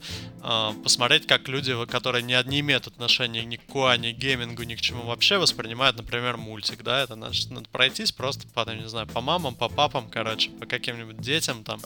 [0.84, 4.76] посмотреть, как люди которые не, не имеют отношения ни к QA, ни к геймингу, ни
[4.76, 9.08] к чему вообще, воспринимают, например, мультик, да, это значит, надо пройтись просто по, не знаю,
[9.08, 11.80] по мамам, по папам, короче, по каким-нибудь детям там,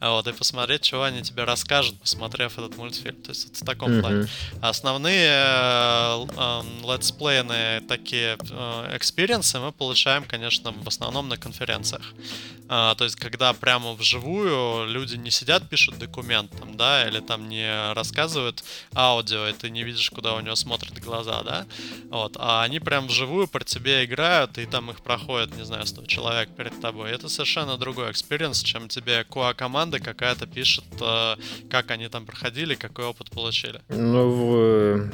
[0.00, 3.20] вот, и посмотреть, чего они тебе расскажут, посмотрев этот мультфильм.
[3.22, 4.00] То есть это в таком mm-hmm.
[4.00, 4.28] плане.
[4.60, 12.02] Основные э, э, летсплейные такие э, experience'ы мы получаем, конечно, в основном на конференциях.
[12.72, 17.48] А, то есть, когда прямо вживую люди не сидят, пишут документ, там, да, или там
[17.48, 18.62] не рассказывают
[18.94, 21.66] аудио, и ты не видишь, куда у него смотрят глаза, да,
[22.10, 26.06] вот, а они прям вживую про тебя играют, и там их проходит, не знаю, 100
[26.06, 27.10] человек перед тобой.
[27.10, 31.36] Это совершенно другой experience, чем тебе QA-команда какая-то пишет, э,
[31.70, 33.80] как они там проходили, какой опыт получили.
[33.88, 35.10] Ну,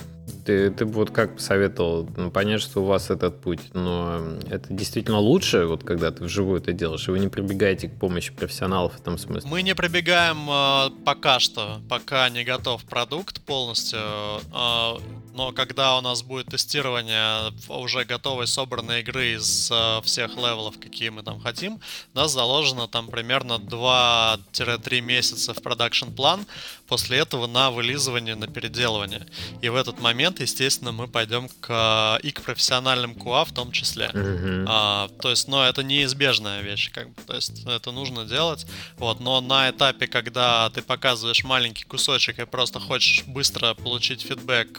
[0.47, 4.72] ты, ты бы вот как посоветовал, ну, понятно, что у вас этот путь, но это
[4.72, 8.94] действительно лучше, вот когда ты вживую это делаешь, и вы не прибегаете к помощи профессионалов
[8.94, 9.51] в этом смысле?
[9.51, 14.92] Мы не прибегаем э, пока что, пока не готов продукт полностью, э,
[15.34, 21.09] но когда у нас будет тестирование уже готовой собранной игры из э, всех левелов, какие
[21.09, 21.80] мы там хотим,
[22.14, 26.47] у нас заложено там примерно 2-3 месяца в продакшн план,
[26.86, 29.26] после этого на вылизывание, на переделывание.
[29.61, 34.11] И в этот момент, естественно, мы пойдем к и к профессиональным QA в том числе.
[34.12, 34.64] Mm-hmm.
[34.68, 38.66] А, то есть, но это неизбежная вещь, как бы, то есть это нужно делать.
[38.97, 44.78] Вот, но на этапе, когда ты показываешь маленький кусочек и просто хочешь быстро получить фидбэк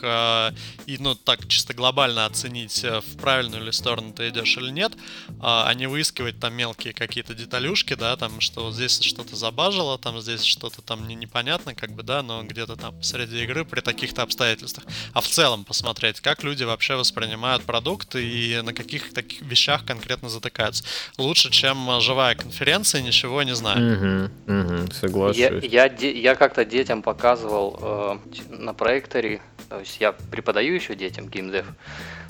[0.85, 4.93] и, ну, так чисто глобально оценить, в правильную ли сторону ты идешь или нет,
[5.41, 10.19] а не выискивать там мелкие какие-то деталюшки, да, там, что вот здесь что-то забажило, там
[10.21, 14.23] здесь что-то там не, непонятно, как бы, да, но где-то там среди игры при таких-то
[14.23, 14.85] обстоятельствах.
[15.13, 20.29] А в целом посмотреть, как люди вообще воспринимают продукт и на каких таких вещах конкретно
[20.29, 20.83] затыкаются.
[21.17, 24.29] Лучше, чем живая конференция, ничего не знаю.
[24.45, 25.37] Угу, угу, соглашусь.
[25.37, 28.17] Я, я, я как-то детям показывал э,
[28.49, 31.65] на проекторе, то есть я преподаю еще детям геймдев,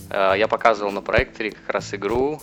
[0.10, 2.42] э, я показывал на проекторе как раз игру,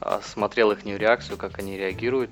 [0.00, 2.30] э, смотрел их реакцию, как они реагируют.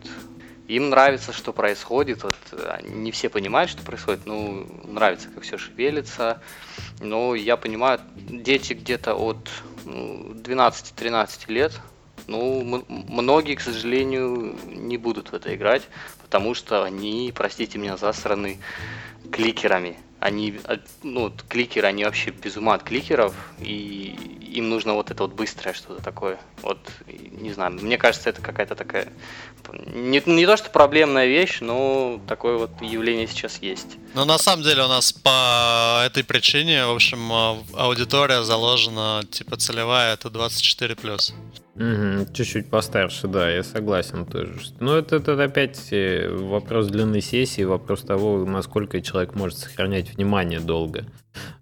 [0.69, 2.25] Им нравится, что происходит.
[2.25, 2.37] Вот,
[2.83, 4.27] не все понимают, что происходит.
[4.27, 6.43] Ну, нравится, как все шевелится.
[7.01, 9.49] Но я понимаю, дети где-то от
[9.85, 11.81] ну, 12-13 лет,
[12.27, 15.83] ну, многие, к сожалению, не будут в это играть,
[16.23, 18.59] потому что они, простите меня, засраны
[19.31, 19.97] кликерами.
[20.19, 20.59] Они,
[21.03, 24.17] ну, кликеры, они вообще без ума от кликеров, и
[24.57, 26.39] им нужно вот это вот быстрое что-то такое.
[26.63, 29.09] Вот, не знаю, мне кажется, это какая-то такая,
[29.95, 33.99] не, не то что проблемная вещь, но такое вот явление сейчас есть.
[34.15, 37.33] Ну, на самом деле у нас по этой причине, в общем,
[37.75, 41.35] аудитория заложена, типа, целевая, это 24+.
[41.77, 44.55] Угу, чуть-чуть постарше, да, я согласен тоже.
[44.81, 50.61] Но это, это опять э, вопрос длины сессии, вопрос того, насколько человек может сохранять внимание
[50.61, 51.05] долго.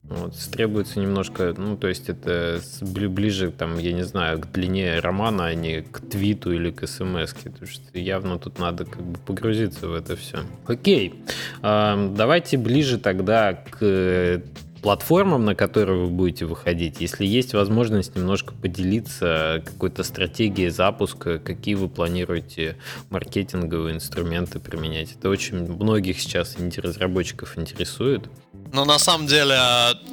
[0.04, 5.46] Вот, требуется немножко, ну, то есть это ближе, там, я не знаю, к длине романа,
[5.46, 7.34] а не к твиту или к смс.
[7.34, 10.40] Потому что явно тут надо как бы погрузиться в это все.
[10.66, 11.24] Окей,
[11.62, 14.42] давайте ближе тогда к
[14.84, 21.74] платформам, на которые вы будете выходить, если есть возможность немножко поделиться какой-то стратегией запуска, какие
[21.74, 22.76] вы планируете
[23.08, 25.12] маркетинговые инструменты применять.
[25.12, 28.28] Это очень многих сейчас разработчиков интересует.
[28.74, 29.56] Ну, на самом деле,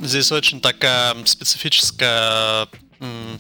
[0.02, 2.70] здесь очень такая специфическая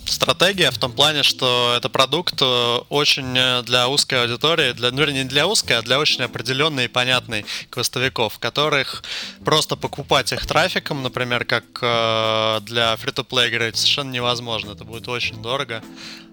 [0.05, 5.05] стратегия в том плане, что это продукт э, очень э, для узкой аудитории, для, ну,
[5.05, 9.03] не для узкой, а для очень определенной и понятной квестовиков, которых
[9.45, 14.71] просто покупать их трафиком, например, как э, для free-to-play игры, совершенно невозможно.
[14.71, 15.83] Это будет очень дорого.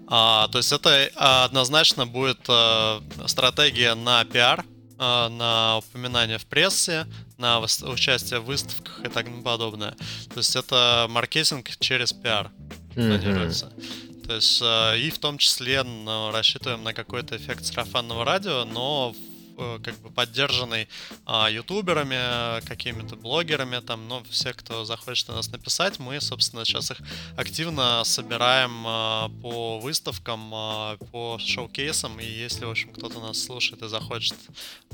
[0.07, 4.65] А, то есть это однозначно будет а, стратегия на пиар,
[4.97, 7.05] на упоминание в прессе,
[7.37, 9.95] на участие в выставках и так подобное.
[10.33, 12.51] То есть это маркетинг через пиар
[12.95, 13.71] планируется.
[13.75, 14.09] Mm-hmm.
[14.29, 19.15] То есть э, и в том числе ну, рассчитываем на какой-то эффект сарафанного радио, но
[19.57, 20.87] э, как бы поддержанный
[21.25, 26.91] а, ютуберами, какими-то блогерами, там, ну, все, кто захочет на нас написать, мы, собственно, сейчас
[26.91, 26.97] их
[27.37, 33.81] активно собираем а, по выставкам, а, по шоу-кейсам, и если, в общем, кто-то нас слушает
[33.81, 34.37] и захочет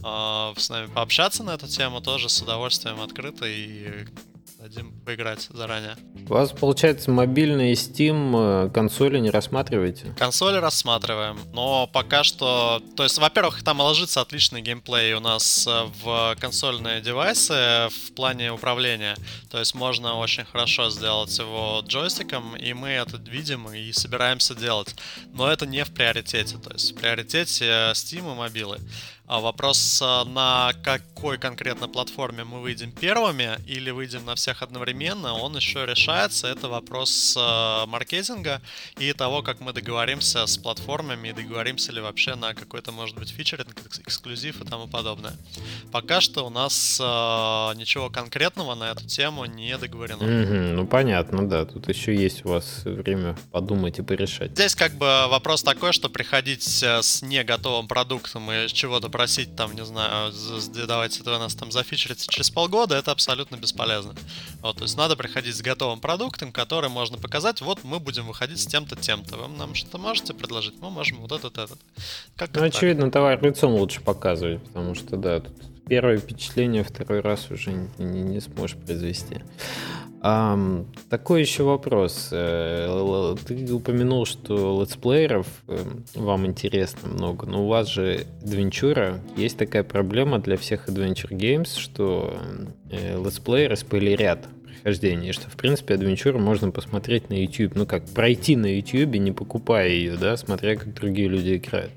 [0.02, 4.06] а, с нами пообщаться на эту тему, тоже с удовольствием открыто и
[4.66, 5.96] дадим поиграть заранее.
[6.28, 10.16] У вас, получается, мобильный Steam э, консоли не рассматриваете?
[10.18, 12.82] Консоли рассматриваем, но пока что...
[12.96, 18.52] То есть, во-первых, там ложится отличный геймплей у нас э, в консольные девайсы в плане
[18.52, 19.16] управления.
[19.52, 24.96] То есть можно очень хорошо сделать его джойстиком, и мы это видим и собираемся делать.
[25.32, 26.58] Но это не в приоритете.
[26.58, 28.80] То есть в приоритете Steam и мобилы.
[29.28, 35.34] А вопрос, а, на какой конкретно платформе мы выйдем первыми или выйдем на всех одновременно,
[35.34, 36.48] он еще решается.
[36.48, 38.62] Это вопрос а, маркетинга
[39.00, 43.30] и того, как мы договоримся с платформами и договоримся ли вообще на какой-то, может быть,
[43.30, 45.34] фичеринг, эксклюзив и тому подобное.
[45.92, 50.22] Пока что у нас ничего конкретного на эту тему не договорено.
[50.22, 51.66] Mm-hmm, ну, понятно, да.
[51.66, 54.52] Тут еще есть у вас время подумать и порешать.
[54.52, 59.74] Здесь как бы вопрос такой, что приходить с не готовым продуктом и чего-то просить там,
[59.74, 60.34] не знаю,
[60.88, 64.14] давайте вы нас там зафичерите через полгода, это абсолютно бесполезно.
[64.62, 68.60] Вот, то есть надо приходить с готовым продуктом, который можно показать, вот мы будем выходить
[68.60, 69.38] с тем-то, тем-то.
[69.38, 70.74] Вы нам что-то можете предложить?
[70.82, 71.80] Мы можем вот этот, этот.
[72.36, 75.54] Как ну, очевидно, товар лицом лучше показывать, потому что, да, тут
[75.88, 79.42] первое впечатление второй раз уже не, не, сможешь произвести.
[80.22, 82.30] Um, такой еще вопрос.
[82.32, 89.20] Э, ты упомянул, что летсплееров эм, вам интересно много, но у вас же Adventure.
[89.38, 92.34] Есть такая проблема для всех Adventure Games, что
[92.90, 94.48] э, летсплееры спойлерят
[94.86, 97.74] прохождение, что, в принципе, Adventure можно посмотреть на YouTube.
[97.76, 101.92] Ну как, пройти на YouTube, не покупая ее, да, смотря как другие люди играют.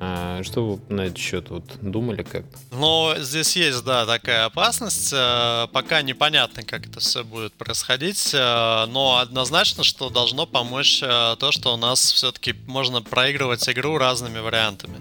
[0.00, 2.44] А что вы на этот счет вот думали как?
[2.72, 5.12] Ну, здесь есть, да, такая опасность.
[5.12, 11.36] Э, пока непонятно, как это все будет происходить, э, но однозначно, что должно помочь э,
[11.38, 14.96] то, что у нас все-таки можно проигрывать игру разными вариантами.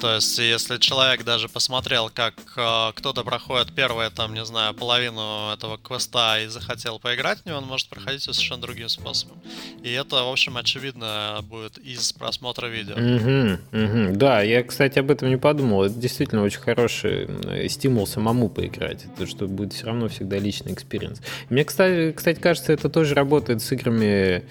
[0.00, 5.52] То есть, если человек даже посмотрел, как э, кто-то проходит первую, там, не знаю, половину
[5.52, 9.38] этого квеста и захотел поиграть в него, он может проходить его совершенно другим способом.
[9.82, 12.94] И это, в общем, очевидно будет из просмотра видео.
[12.94, 14.16] Угу, угу.
[14.16, 15.84] Да, я, кстати, об этом не подумал.
[15.84, 19.04] Это действительно очень хороший стимул самому поиграть.
[19.04, 21.22] Это что будет все равно всегда личный experience.
[21.48, 24.44] Мне, кстати, кстати, кажется, это тоже работает с играми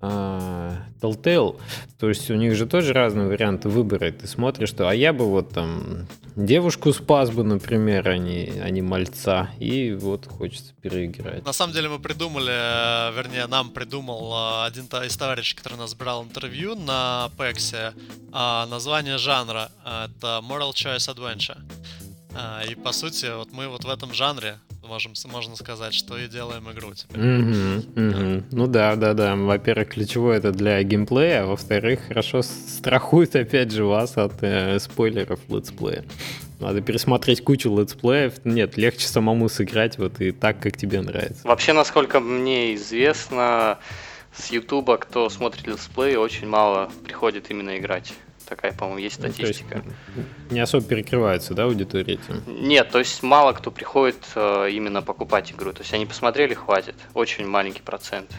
[0.00, 1.60] Telltale,
[1.98, 4.12] то есть у них же тоже разные варианты выбора.
[4.12, 8.70] Ты смотришь, что а я бы вот там девушку спас бы, например, а не, а
[8.70, 11.44] не мальца, и вот хочется переиграть.
[11.44, 15.94] На самом деле мы придумали, э, вернее, нам придумал э, один из товарищей, который нас
[15.94, 17.92] брал интервью на Пексе,
[18.32, 19.70] название жанра.
[19.84, 21.58] Э, это Moral Choice Adventure.
[22.70, 26.70] И по сути, вот мы вот в этом жанре можем, можно сказать, что и делаем
[26.72, 27.20] игру теперь.
[27.20, 28.44] Mm-hmm, mm-hmm.
[28.50, 29.36] Ну да, да, да.
[29.36, 35.40] Во-первых, ключевое это для геймплея, а во-вторых, хорошо страхует опять же вас от э, спойлеров
[35.48, 36.04] летсплея.
[36.58, 38.44] Надо пересмотреть кучу летсплеев.
[38.44, 41.46] Нет, легче самому сыграть вот и так, как тебе нравится.
[41.46, 43.78] Вообще, насколько мне известно,
[44.32, 48.12] с Ютуба, кто смотрит летсплей, очень мало приходит именно играть.
[48.48, 49.82] Такая, по-моему, есть ну, статистика.
[49.84, 52.42] Ну, не особо перекрывается, да, аудитория этим?
[52.46, 55.72] Нет, то есть мало кто приходит э, именно покупать игру.
[55.72, 56.94] То есть они посмотрели, хватит.
[57.12, 58.30] Очень маленький процент.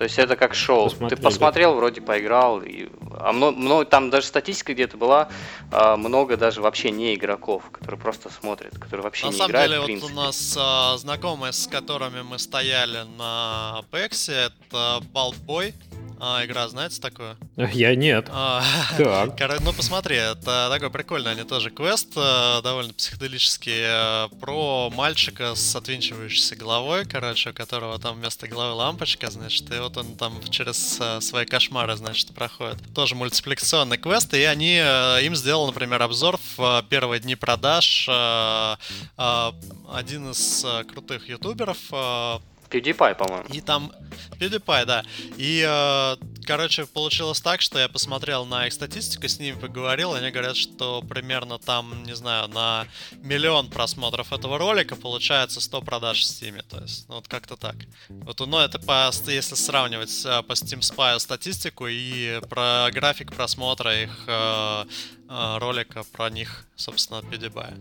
[0.00, 0.84] То есть это как шоу.
[0.84, 1.16] Посмотрели.
[1.16, 2.62] Ты посмотрел, вроде поиграл.
[2.62, 5.28] И, а много, много, там даже статистика где-то была,
[5.70, 9.52] а, много даже вообще не игроков, которые просто смотрят, которые вообще на не играют.
[9.52, 15.02] На самом деле, вот у нас а, знакомые, с которыми мы стояли на Пексе, это
[15.12, 15.74] Балтбой.
[16.22, 17.38] А, игра, знаете такое?
[17.56, 18.28] Я нет.
[18.30, 18.62] А,
[18.98, 19.60] так.
[19.60, 23.80] Ну, посмотри, это такой прикольный, они тоже квест, э, довольно психоделический,
[24.26, 29.78] э, про мальчика с отвинчивающейся головой, короче, у которого там вместо головы лампочка, значит, и
[29.78, 32.76] вот он там через э, свои кошмары, значит, проходит.
[32.94, 38.08] Тоже мультипликационный квест, и они, им сделал, например, обзор в первые дни продаж
[39.16, 41.78] один из крутых ютуберов,
[42.70, 43.46] PewDiePie, по-моему.
[43.52, 43.92] И там...
[44.38, 45.04] PewDiePie, да.
[45.36, 46.16] И, э,
[46.46, 51.02] короче, получилось так, что я посмотрел на их статистику, с ними поговорил, они говорят, что
[51.02, 52.86] примерно там, не знаю, на
[53.22, 56.62] миллион просмотров этого ролика получается 100 продаж в Steam.
[56.68, 57.76] То есть, ну, вот как-то так.
[58.08, 64.02] Вот, ну, это по, если сравнивать э, по Steam Spy статистику и про график просмотра
[64.02, 64.84] их э,
[65.30, 67.74] ролика про них, собственно, PewDiePie.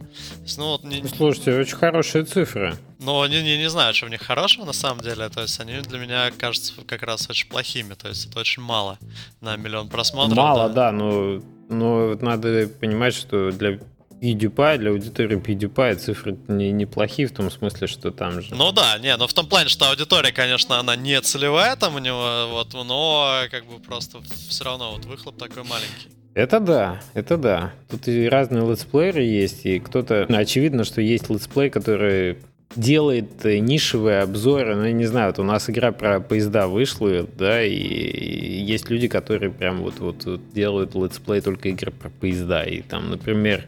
[0.58, 1.04] Ну, вот, не...
[1.08, 2.76] Слушайте, очень хорошие цифры.
[3.00, 5.30] Но не, не, не знаю, что в них хорошего на самом деле.
[5.30, 7.96] То есть они для меня кажутся как раз очень плохими.
[7.96, 9.00] То есть это очень мало
[9.42, 10.38] на миллион просмотров.
[10.38, 13.80] Мало, да, да но, но надо понимать, что для
[14.22, 18.54] PewDiePie, для аудитории PewDiePie цифры не, неплохие в том смысле, что там же...
[18.54, 22.00] Ну да, не, но в том плане, что аудитория, конечно, она не целевая там у
[22.00, 24.20] него, вот, но как бы просто
[24.50, 26.19] все равно вот выхлоп такой маленький.
[26.34, 27.74] Это да, это да.
[27.90, 30.26] Тут и разные летсплееры есть, и кто-то...
[30.30, 32.38] Очевидно, что есть летсплей, который
[32.76, 34.76] делает нишевые обзоры.
[34.76, 39.08] Ну, я не знаю, вот у нас игра про поезда вышла, да, и есть люди,
[39.08, 42.64] которые прям вот, вот, вот делают летсплей только игр про поезда.
[42.64, 43.66] И там, например,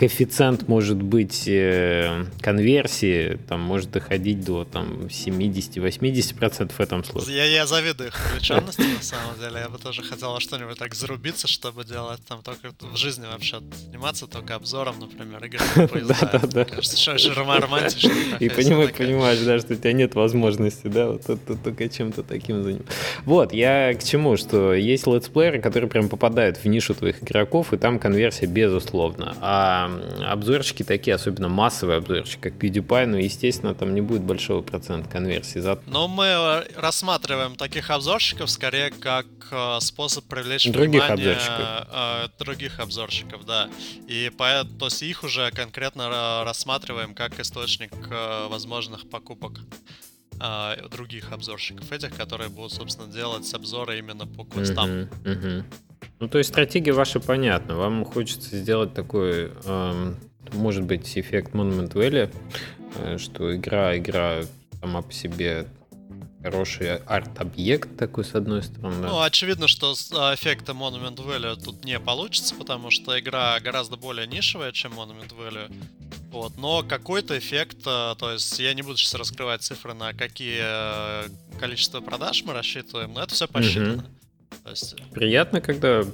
[0.00, 7.36] коэффициент может быть э, конверсии, там может доходить до там 70-80% в этом случае.
[7.36, 9.60] Я, я завидую их включенности, на самом деле.
[9.60, 14.26] Я бы тоже хотел что-нибудь так зарубиться, чтобы делать там только в жизни вообще заниматься
[14.26, 15.60] только обзором, например, игры
[16.08, 16.64] Да, да, да.
[16.64, 18.10] Кажется, что романтично.
[18.40, 21.26] И понимаешь, да, что у тебя нет возможности, да, вот
[21.62, 22.90] только чем-то таким заниматься.
[23.26, 27.76] Вот, я к чему, что есть летсплееры, которые прям попадают в нишу твоих игроков, и
[27.76, 29.36] там конверсия безусловно.
[29.42, 29.89] А
[30.24, 35.58] обзорчики такие, особенно массовые обзорчики, как PewDiePie, ну, естественно, там не будет большого процента конверсии.
[35.58, 35.80] За...
[35.86, 41.88] Но мы э, рассматриваем таких обзорщиков скорее как э, способ привлечь других внимание обзорщиков.
[41.92, 43.68] Э, других обзорщиков, да.
[44.08, 47.92] И по, то есть их уже конкретно рассматриваем как источник
[48.48, 49.60] возможных покупок
[50.90, 54.88] других обзорщиков этих, которые будут, собственно, делать обзоры именно по квестам.
[54.88, 55.64] Uh-huh, uh-huh.
[56.18, 57.76] Ну, то есть стратегия ваша понятна.
[57.76, 60.16] Вам хочется сделать такой, эм,
[60.52, 62.32] может быть, эффект Monument Valley,
[62.96, 64.42] э, что игра, игра
[64.80, 65.66] сама по себе
[66.42, 69.06] хороший арт-объект такой, с одной стороны.
[69.06, 74.26] Ну, очевидно, что а, эффекта Monument Valley тут не получится, потому что игра гораздо более
[74.26, 75.72] нишевая, чем Monument Valley.
[76.30, 80.60] Вот, но какой-то эффект, э, то есть я не буду сейчас раскрывать цифры, на какие
[80.62, 81.28] э,
[81.58, 84.02] количество продаж мы рассчитываем, но это все посчитано.
[84.02, 84.19] Mm-hmm.
[85.12, 86.04] Приятно, когда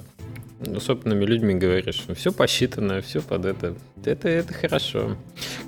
[0.59, 3.75] с опытными людьми говоришь, все посчитано, все под это.
[4.03, 5.17] Это, это хорошо,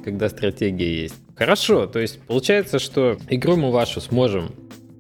[0.04, 1.16] когда стратегия есть.
[1.36, 4.54] Хорошо, то есть получается, что игру мы вашу сможем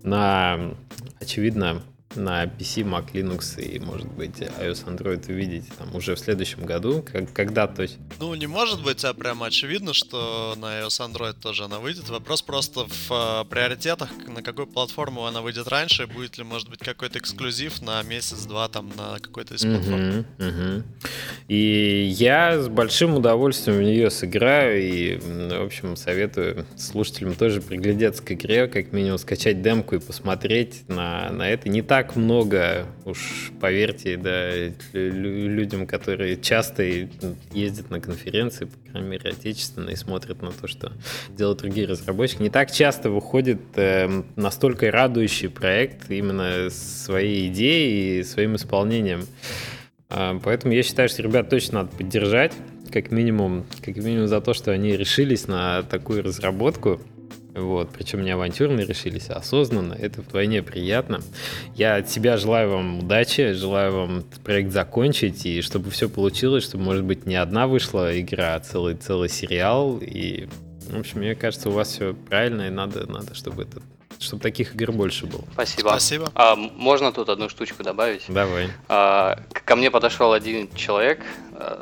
[0.03, 0.75] на,
[1.19, 1.83] очевидно,
[2.15, 7.03] на PC, Mac, Linux и, может быть, iOS, Android увидите там уже в следующем году,
[7.03, 7.97] как, когда то есть.
[8.19, 12.09] Ну, не может быть, а прямо очевидно, что на iOS, Android тоже она выйдет.
[12.09, 16.79] Вопрос просто в э, приоритетах, на какую платформу она выйдет раньше, будет ли, может быть,
[16.79, 20.09] какой-то эксклюзив на месяц-два там на какой-то из платформ.
[20.09, 20.83] Угу, угу.
[21.49, 28.21] И я с большим удовольствием в нее сыграю и, в общем, советую слушателям тоже приглядеться
[28.21, 31.67] к игре, как минимум скачать демку и посмотреть на, на это.
[31.67, 34.51] Не так много, уж поверьте, да,
[34.93, 36.83] людям, которые часто
[37.51, 40.91] ездят на конференции, по крайней мере, отечественные, смотрят на то, что
[41.29, 42.43] делают другие разработчики.
[42.43, 49.25] Не так часто выходит э, настолько радующий проект именно своей идеей и своим исполнением.
[50.09, 52.53] Э, поэтому я считаю, что ребят точно надо поддержать
[52.91, 56.99] как минимум, как минимум за то, что они решились на такую разработку.
[57.55, 59.93] Вот, причем не авантюрно решились, а осознанно.
[59.93, 61.21] Это вдвойне приятно.
[61.75, 66.63] Я от себя желаю вам удачи, желаю вам этот проект закончить, и чтобы все получилось,
[66.63, 69.97] чтобы, может быть, не одна вышла игра, а целый, целый сериал.
[69.99, 70.47] И,
[70.89, 73.81] в общем, мне кажется, у вас все правильно, и надо, надо чтобы это
[74.19, 75.43] чтобы таких игр больше было.
[75.53, 75.89] Спасибо.
[75.89, 76.31] Спасибо.
[76.35, 78.23] А, можно тут одну штучку добавить?
[78.27, 78.69] Давай.
[78.89, 81.21] А, ко мне подошел один человек,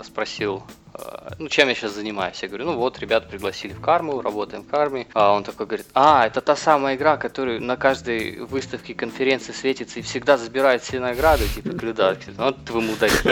[0.04, 0.64] спросил,
[0.98, 2.42] Э, ну, чем я сейчас занимаюсь?
[2.42, 5.08] Я говорю, ну вот, ребят пригласили в карму, работаем в карме.
[5.14, 10.00] А он такой говорит, а, это та самая игра, которая на каждой выставке конференции светится
[10.00, 13.30] и всегда забирает все награды, типа, говорю, да, вот вы мудаки.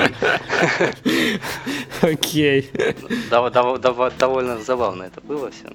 [2.01, 2.71] Окей.
[3.29, 5.71] Довольно забавно это было все.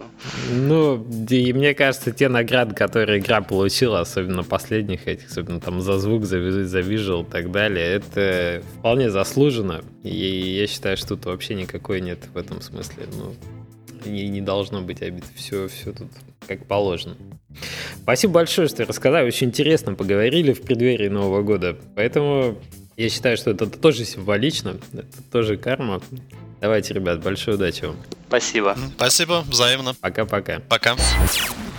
[0.51, 5.99] Ну, и мне кажется, те награды, которые игра получила, особенно последних этих, особенно там за
[5.99, 9.83] звук, за визуал и так далее, это вполне заслуженно.
[10.03, 13.07] И я считаю, что тут вообще никак никакой нет в этом смысле.
[13.13, 13.35] Ну,
[14.05, 15.25] не, не должно быть обид.
[15.35, 16.09] Все, все тут
[16.47, 17.17] как положено.
[18.03, 19.27] Спасибо большое, что рассказали.
[19.27, 21.77] Очень интересно поговорили в преддверии Нового года.
[21.97, 22.59] Поэтому
[22.97, 24.79] я считаю, что это тоже символично.
[24.93, 26.01] Это тоже карма.
[26.61, 27.97] Давайте, ребят, большой удачи вам.
[28.29, 28.77] Спасибо.
[28.97, 29.95] Спасибо, взаимно.
[29.95, 30.61] Пока-пока.
[30.69, 30.93] Пока.
[30.93, 30.97] -пока.
[30.97, 31.70] Пока.